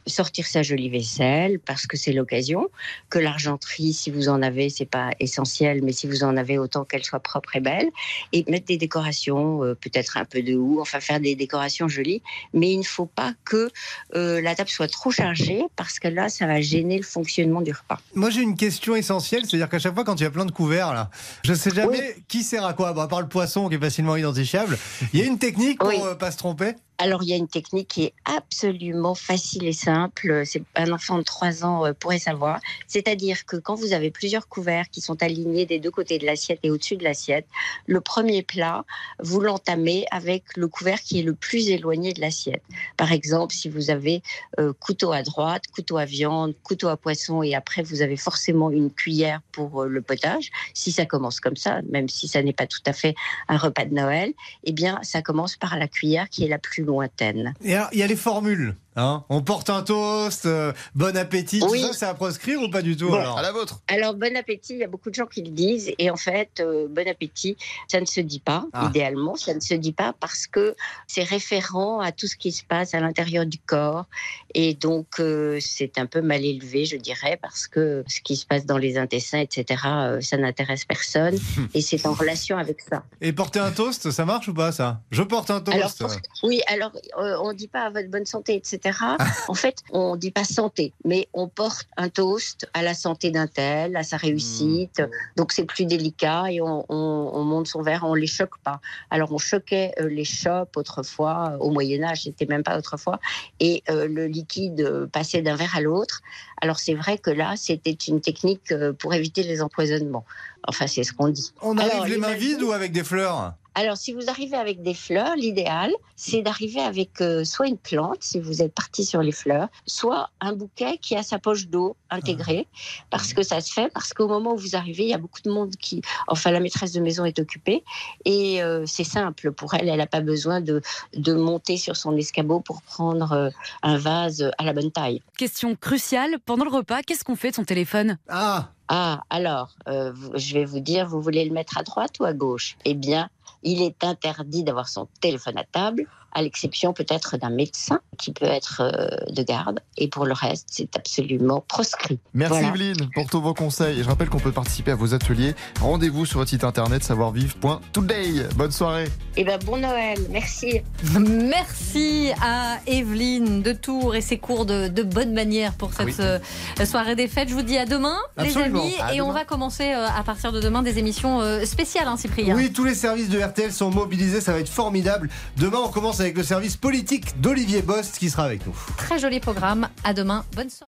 sortir 0.08 0.46
sa 0.46 0.62
jolie 0.64 0.90
vaisselle 0.90 1.60
parce 1.60 1.88
que 1.88 1.96
c'est 1.98 2.14
l'occasion. 2.20 2.70
Que 3.10 3.20
l'argenterie, 3.20 3.94
si 3.94 4.12
vous 4.12 4.28
en 4.30 4.42
avez, 4.42 4.70
c'est 4.70 4.92
pas 5.00 5.12
essentiel, 5.20 5.82
mais 5.84 5.94
si 5.94 6.06
vous 6.08 6.24
en 6.24 6.36
avez, 6.36 6.58
autant 6.58 6.84
qu'elle 6.84 7.04
soit 7.04 7.20
propre 7.32 7.56
et 7.56 7.62
belle. 7.62 7.90
Et 8.34 8.44
mettre 8.50 8.66
des 8.66 8.78
décorations, 8.78 9.64
euh, 9.64 9.76
peut-être 9.76 10.18
un 10.18 10.26
peu 10.26 10.42
de 10.42 10.56
houx, 10.56 10.80
enfin 10.82 11.00
faire 11.00 11.20
des 11.20 11.36
décorations 11.36 11.88
jolies. 11.88 12.22
Mais 12.54 12.72
il 12.74 12.80
ne 12.80 12.84
faut 12.96 13.06
pas 13.22 13.34
que 13.46 13.70
euh, 14.16 14.42
la 14.42 14.56
table 14.56 14.70
soit 14.70 14.92
trop 15.00 15.12
chargée 15.12 15.64
parce 15.76 16.00
que 16.00 16.08
là, 16.08 16.30
ça 16.30 16.48
va 16.48 16.60
gêner 16.62 16.98
le 16.98 17.04
fonctionnement 17.04 17.62
du 17.62 17.72
repas. 17.72 18.00
Moi 18.16 18.30
j'ai 18.30 18.42
une 18.42 18.58
question 18.58 18.96
essentielle, 18.96 19.46
c'est-à-dire 19.46 19.70
qu'à 19.70 19.80
chaque 19.80 19.94
fois 19.94 20.04
quand 20.04 20.20
il 20.20 20.24
y 20.24 20.26
a 20.26 20.32
plein 20.32 20.46
de 20.46 20.52
couverts 20.52 20.94
là, 20.94 21.10
je 21.44 21.54
sais 21.54 21.72
jamais 21.72 22.16
qui 22.28 22.44
sert 22.44 22.66
à 22.66 22.74
quoi. 22.74 22.94
Bon, 22.94 23.02
à 23.02 23.08
part 23.08 23.22
le 23.22 23.28
poisson 23.44 23.68
qui 23.68 23.76
est 23.76 23.80
facilement 23.80 24.16
identifiable, 24.16 24.78
il 25.14 25.20
y 25.20 25.24
a 25.24 25.26
une 25.26 25.38
technique 25.38 25.80
pour 25.80 25.90
Oui. 25.90 25.98
euh, 26.02 26.16
pas 26.16 26.32
se 26.32 26.38
tromper? 26.38 26.76
Alors, 27.00 27.24
il 27.24 27.30
y 27.30 27.34
a 27.34 27.38
une 27.38 27.48
technique 27.48 27.88
qui 27.88 28.04
est 28.04 28.14
absolument 28.26 29.16
facile 29.16 29.66
et 29.66 29.74
simple. 29.74 30.44
C'est 30.46 30.64
un 30.76 30.92
enfant 30.92 31.18
de 31.18 31.24
3 31.24 31.66
ans 31.66 31.86
euh, 31.86 31.94
pourrait 31.94 32.20
savoir. 32.20 32.60
C'est-à-dire 32.88 33.46
que 33.46 33.58
quand 33.58 33.76
vous 33.76 33.94
avez 33.94 34.12
plusieurs 34.12 34.48
couverts 34.48 34.90
qui 34.92 35.02
sont 35.02 35.22
alignés 35.24 35.66
des 35.66 35.80
deux 35.80 35.92
côtés 35.92 36.20
de 36.20 36.26
l'assiette 36.26 36.60
et 36.64 36.70
au-dessus 36.70 36.96
de 36.96 37.04
l'assiette, 37.04 37.48
le 37.88 38.00
premier 38.00 38.44
plat, 38.44 38.86
vous 39.20 39.42
l'entamez 39.42 40.06
avec 40.12 40.56
le 40.56 40.68
couvert 40.68 41.02
qui 41.02 41.20
est 41.20 41.24
le 41.24 41.34
plus 41.34 41.70
éloigné 41.70 42.14
de 42.14 42.22
l'assiette. 42.22 42.64
Par 42.96 43.12
exemple, 43.12 43.54
si 43.54 43.70
vous 43.70 43.90
avez 43.90 44.22
euh, 44.60 44.72
couteau 44.80 45.12
à 45.12 45.24
droite, 45.24 45.64
couteau 45.74 45.98
à 45.98 46.06
viande, 46.06 46.54
couteau 46.64 46.90
à 46.90 46.98
poisson 46.98 47.42
et 47.42 47.56
après 47.56 47.82
vous 47.82 48.02
avez 48.02 48.18
forcément 48.18 48.70
une 48.70 48.92
cuillère 48.92 49.42
pour 49.52 49.84
euh, 49.84 49.88
le 49.88 50.02
potage, 50.02 50.52
si 50.74 50.92
ça 50.92 51.06
commence 51.06 51.40
comme 51.40 51.58
ça, 51.58 51.82
même 51.90 52.08
si 52.08 52.28
ça 52.28 52.44
n'est 52.44 52.54
pas 52.54 52.68
tout 52.68 52.84
à 52.86 52.94
fait 52.94 53.16
un 53.48 53.58
repas 53.58 53.86
de 53.86 53.94
Noël, 53.94 54.34
eh 54.64 54.72
bien, 54.72 55.00
ça 55.02 55.22
commence 55.22 55.56
par 55.56 55.78
la 55.78 55.88
cuillère 55.88 56.30
qui 56.30 56.46
est 56.46 56.48
la 56.48 56.60
plus 56.60 56.83
lointaine. 56.86 57.54
Et 57.64 57.76
alors, 57.76 57.90
il 57.92 58.00
y 58.00 58.04
a 58.04 58.08
les 58.08 58.16
formules. 58.16 58.76
Hein 58.96 59.24
on 59.30 59.42
porte 59.42 59.70
un 59.70 59.82
toast, 59.82 60.46
euh, 60.46 60.72
bon 60.96 61.16
appétit, 61.18 61.60
tout 61.60 61.76
ça, 61.76 61.94
c'est 61.94 62.06
à 62.06 62.14
proscrire 62.14 62.62
ou 62.62 62.70
pas 62.70 62.82
du 62.82 62.96
tout 62.96 63.08
Bon. 63.10 63.16
alors 63.16 63.38
À 63.38 63.42
la 63.42 63.52
vôtre. 63.52 63.82
Alors, 63.88 64.14
bon 64.14 64.36
appétit, 64.38 64.74
il 64.74 64.80
y 64.80 64.84
a 64.84 64.88
beaucoup 64.88 65.10
de 65.10 65.16
gens 65.16 65.26
qui 65.26 65.42
le 65.42 65.50
disent. 65.50 65.92
Et 65.98 66.10
en 66.12 66.16
fait, 66.16 66.60
euh, 66.60 66.88
bon 66.90 67.08
appétit, 67.08 67.58
ça 67.88 68.00
ne 68.00 68.06
se 68.06 68.20
dit 68.22 68.40
pas, 68.40 68.66
Ah. 68.74 68.88
idéalement. 68.90 69.36
Ça 69.36 69.54
ne 69.54 69.60
se 69.60 69.74
dit 69.74 69.94
pas 69.94 70.14
parce 70.20 70.48
que 70.48 70.76
c'est 71.08 71.24
référent 71.24 72.00
à 72.00 72.12
tout 72.12 72.28
ce 72.28 72.36
qui 72.36 72.52
se 72.52 72.64
passe 72.64 72.94
à 72.94 73.00
l'intérieur 73.00 73.46
du 73.46 73.58
corps. 73.60 74.06
Et 74.54 74.74
donc, 74.76 75.08
euh, 75.20 75.58
c'est 75.60 75.98
un 75.98 76.06
peu 76.06 76.22
mal 76.22 76.46
élevé, 76.46 76.86
je 76.86 76.98
dirais, 76.98 77.40
parce 77.42 77.68
que 77.68 78.04
ce 78.08 78.22
qui 78.22 78.36
se 78.36 78.46
passe 78.46 78.66
dans 78.66 78.78
les 78.78 78.98
intestins, 78.98 79.40
etc., 79.40 79.82
euh, 79.86 80.22
ça 80.22 80.38
n'intéresse 80.38 80.86
personne. 80.86 81.36
et 81.74 81.82
c'est 81.82 82.06
en 82.06 82.14
relation 82.14 82.58
avec 82.58 82.82
ça. 82.82 83.04
Et 83.22 83.34
porter 83.34 83.60
un 83.60 83.72
toast, 83.72 84.12
ça 84.12 84.26
marche 84.26 84.48
ou 84.48 84.54
pas 84.54 84.72
ça? 84.72 85.02
Je 85.12 85.24
porte 85.24 85.50
un 85.50 85.62
toast. 85.62 85.76
Alors, 85.78 85.94
pour- 85.98 86.50
oui, 86.50 86.62
alors, 86.68 86.92
euh, 87.20 87.38
on 87.42 87.50
ne 87.50 87.54
dit 87.58 87.68
pas 87.68 87.86
à 87.86 87.90
votre 87.90 88.10
bonne 88.10 88.26
santé, 88.26 88.56
etc. 88.56 88.80
etc. 88.84 89.06
en 89.48 89.54
fait, 89.54 89.78
on 89.92 90.16
dit 90.16 90.32
pas 90.32 90.44
santé, 90.44 90.94
mais 91.06 91.28
on 91.34 91.48
porte 91.48 91.88
un 91.98 92.10
toast 92.10 92.68
à 92.74 92.82
la 92.82 92.94
santé 92.94 93.32
d'un 93.32 93.48
tel, 93.48 93.96
à 93.96 94.04
sa 94.04 94.18
réussite. 94.18 95.02
Donc 95.36 95.52
c'est 95.52 95.66
plus 95.66 95.86
délicat 95.86 96.46
et 96.52 96.62
on, 96.62 96.86
on- 96.90 97.32
on 97.34 97.44
monte 97.44 97.68
son 97.68 97.82
verre, 97.82 98.04
on 98.04 98.14
les 98.14 98.28
choque 98.28 98.58
pas. 98.64 98.80
Alors 99.10 99.32
on 99.32 99.38
choquait 99.38 99.94
euh, 100.00 100.08
les 100.10 100.26
chopes 100.26 100.76
autrefois, 100.78 101.58
au 101.60 101.72
Moyen 101.72 102.04
Âge, 102.04 102.24
c'était 102.24 102.46
même 102.46 102.64
pas 102.64 102.78
autrefois, 102.78 103.20
et 103.60 103.84
euh, 103.90 104.08
le 104.08 104.28
liquide 104.28 104.82
euh, 104.82 105.08
passait 105.08 105.42
d'un 105.42 105.56
verre 105.56 105.76
à 105.76 105.82
l'autre. 105.82 106.22
Alors 106.62 106.80
c'est 106.80 106.94
vrai 106.96 107.18
que 107.18 107.30
là, 107.30 107.54
c'était 107.58 107.92
une 108.08 108.22
technique 108.22 108.72
euh, 108.72 108.94
pour 108.94 109.14
éviter 109.14 109.44
les 109.44 109.62
empoisonnements. 109.62 110.26
Enfin, 110.68 110.88
c'est 110.88 111.04
ce 111.04 111.12
qu'on 111.14 111.28
dit. 111.28 111.52
On 111.62 111.78
Alors, 111.78 111.96
arrive 112.02 112.14
les 112.14 112.20
mains 112.20 112.34
vides 112.36 112.62
ou 112.62 112.72
avec 112.72 112.92
des 112.94 113.04
fleurs? 113.04 113.54
Alors, 113.76 113.98
si 113.98 114.14
vous 114.14 114.30
arrivez 114.30 114.56
avec 114.56 114.82
des 114.82 114.94
fleurs, 114.94 115.36
l'idéal, 115.36 115.92
c'est 116.16 116.42
d'arriver 116.42 116.82
avec 116.82 117.22
euh, 117.22 117.44
soit 117.44 117.68
une 117.68 117.78
plante, 117.78 118.18
si 118.22 118.40
vous 118.40 118.62
êtes 118.62 118.74
parti 118.74 119.04
sur 119.06 119.22
les 119.22 119.32
fleurs, 119.32 119.68
soit 119.88 120.30
un 120.42 120.54
bouquet 120.54 120.98
qui 121.02 121.16
a 121.16 121.24
sa 121.24 121.40
poche 121.40 121.68
d'eau 121.68 121.96
intégrée, 122.10 122.68
parce 123.10 123.34
que 123.34 123.42
ça 123.42 123.62
se 123.62 123.74
fait, 123.74 123.92
parce 123.94 124.14
qu'au 124.14 124.28
moment 124.28 124.54
où 124.54 124.58
vous 124.58 124.76
arrivez, 124.76 125.04
il 125.04 125.10
y 125.10 125.14
a 125.14 125.18
beaucoup 125.18 125.42
de 125.42 125.50
monde 125.52 125.76
qui, 125.76 126.02
enfin, 126.28 126.52
la 126.52 126.60
maîtresse 126.60 126.92
de 126.92 127.02
maison 127.02 127.26
est 127.26 127.40
occupée, 127.40 127.84
et 128.26 128.62
euh, 128.62 128.86
c'est 128.86 129.04
simple 129.04 129.52
pour 129.52 129.74
elle, 129.74 129.90
elle 129.90 129.98
n'a 129.98 130.08
pas 130.08 130.22
besoin 130.22 130.62
de, 130.62 130.82
de 131.16 131.34
monter 131.34 131.78
sur 131.78 131.96
son 131.96 132.16
escabeau 132.16 132.60
pour 132.60 132.82
prendre 132.84 133.32
euh, 133.32 133.50
un 133.82 133.98
vase 133.98 134.52
à 134.58 134.64
la 134.64 134.74
bonne 134.74 134.92
taille. 134.92 135.22
Question 135.38 135.76
cruciale, 135.76 136.38
pendant 136.46 136.66
le 136.66 136.72
repas, 136.72 137.02
qu'est-ce 137.02 137.24
qu'on 137.24 137.36
fait 137.36 137.50
de 137.50 137.56
son 137.56 137.66
téléphone? 137.66 138.18
Ah. 138.30 138.70
Ah, 138.90 139.24
alors, 139.30 139.72
euh, 139.88 140.14
je 140.36 140.54
vais 140.54 140.66
vous 140.66 140.82
dire, 140.82 141.08
vous 141.08 141.22
voulez 141.22 141.46
le 141.46 141.52
mettre 141.52 141.78
à 141.78 141.84
droite 141.84 142.20
ou 142.20 142.26
à 142.26 142.34
gauche? 142.34 142.76
Eh 142.84 142.94
bien, 142.94 143.30
il 143.64 143.82
est 143.82 144.04
interdit 144.04 144.64
d'avoir 144.64 144.88
son 144.88 145.08
téléphone 145.22 145.58
à 145.58 145.64
table, 145.64 146.06
à 146.34 146.42
l'exception 146.42 146.94
peut-être 146.94 147.38
d'un 147.38 147.50
médecin 147.50 148.00
qui 148.18 148.32
peut 148.34 148.46
être 148.46 148.82
euh, 148.82 149.32
de 149.32 149.44
garde. 149.44 149.80
Et 149.98 150.08
pour 150.08 150.26
le 150.26 150.34
reste, 150.34 150.68
c'est 150.72 150.96
absolument 150.96 151.64
proscrit. 151.68 152.20
Merci 152.34 152.54
Voilà. 152.54 152.68
Evelyne 152.70 153.10
pour 153.14 153.28
tous 153.28 153.42
vos 153.42 153.54
conseils. 153.54 154.00
Et 154.00 154.04
je 154.04 154.08
rappelle 154.08 154.30
qu'on 154.30 154.40
peut 154.40 154.52
participer 154.52 154.92
à 154.92 154.96
vos 154.96 155.14
ateliers. 155.14 155.56
Rendez-vous 155.82 156.26
sur 156.26 156.40
votre 156.40 156.50
site 156.50 156.64
internet 156.64 157.04
savoir-vivre.today. 157.04 158.48
Bonne 158.56 158.72
soirée. 158.72 159.08
Eh 159.36 159.44
bien, 159.44 159.58
bon 159.60 159.78
Noël, 159.78 160.18
merci. 160.30 160.82
Merci 161.14 162.32
à 162.42 162.80
Evelyne 162.88 163.62
de 163.62 163.74
Tours 163.74 164.16
et 164.16 164.22
ses 164.22 164.38
cours 164.38 164.66
de, 164.66 164.88
de 164.88 165.04
bonne 165.04 165.34
manière 165.34 165.74
pour 165.74 165.94
cette 165.94 166.06
Oui. 166.08 166.16
euh, 166.20 166.40
soirée 166.86 167.16
des 167.16 167.28
fêtes. 167.28 167.50
Je 167.50 167.54
vous 167.54 167.62
dis 167.62 167.78
à 167.78 167.86
demain, 167.86 168.18
Absolument. 168.38 168.84
les 168.84 168.94
amis. 168.96 168.96
À 169.02 169.14
et 169.16 169.22
on 169.22 169.32
va 169.32 169.46
commencer 169.46 169.94
euh, 169.94 170.08
à 170.08 170.24
partir 170.24 170.52
de 170.52 170.60
demain 170.60 170.82
des 170.84 171.00
émissions 171.00 171.42
spéciales, 171.66 172.08
hein, 172.08 172.18
Cyprien. 172.18 172.56
Oui, 172.56 172.72
tous 172.72 172.84
les 172.86 172.96
services 172.96 173.30
de 173.30 173.40
RTL 173.40 173.72
sont 173.72 173.92
mobilisés, 173.92 174.42
ça 174.42 174.54
va 174.54 174.60
être 174.60 174.70
formidable. 174.70 175.30
Demain, 175.58 175.80
on 175.84 175.90
commence 175.90 176.20
avec 176.24 176.38
le 176.38 176.44
service 176.44 176.78
politique 176.78 177.40
d'Olivier 177.42 177.82
Bost 177.82 178.18
qui 178.18 178.30
sera 178.30 178.46
avec 178.46 178.66
nous. 178.66 178.76
Très 178.98 179.20
joli 179.20 179.40
programme. 179.40 179.90
À 180.04 180.14
demain. 180.14 180.46
Bonne 180.56 180.70
soirée. 180.70 180.93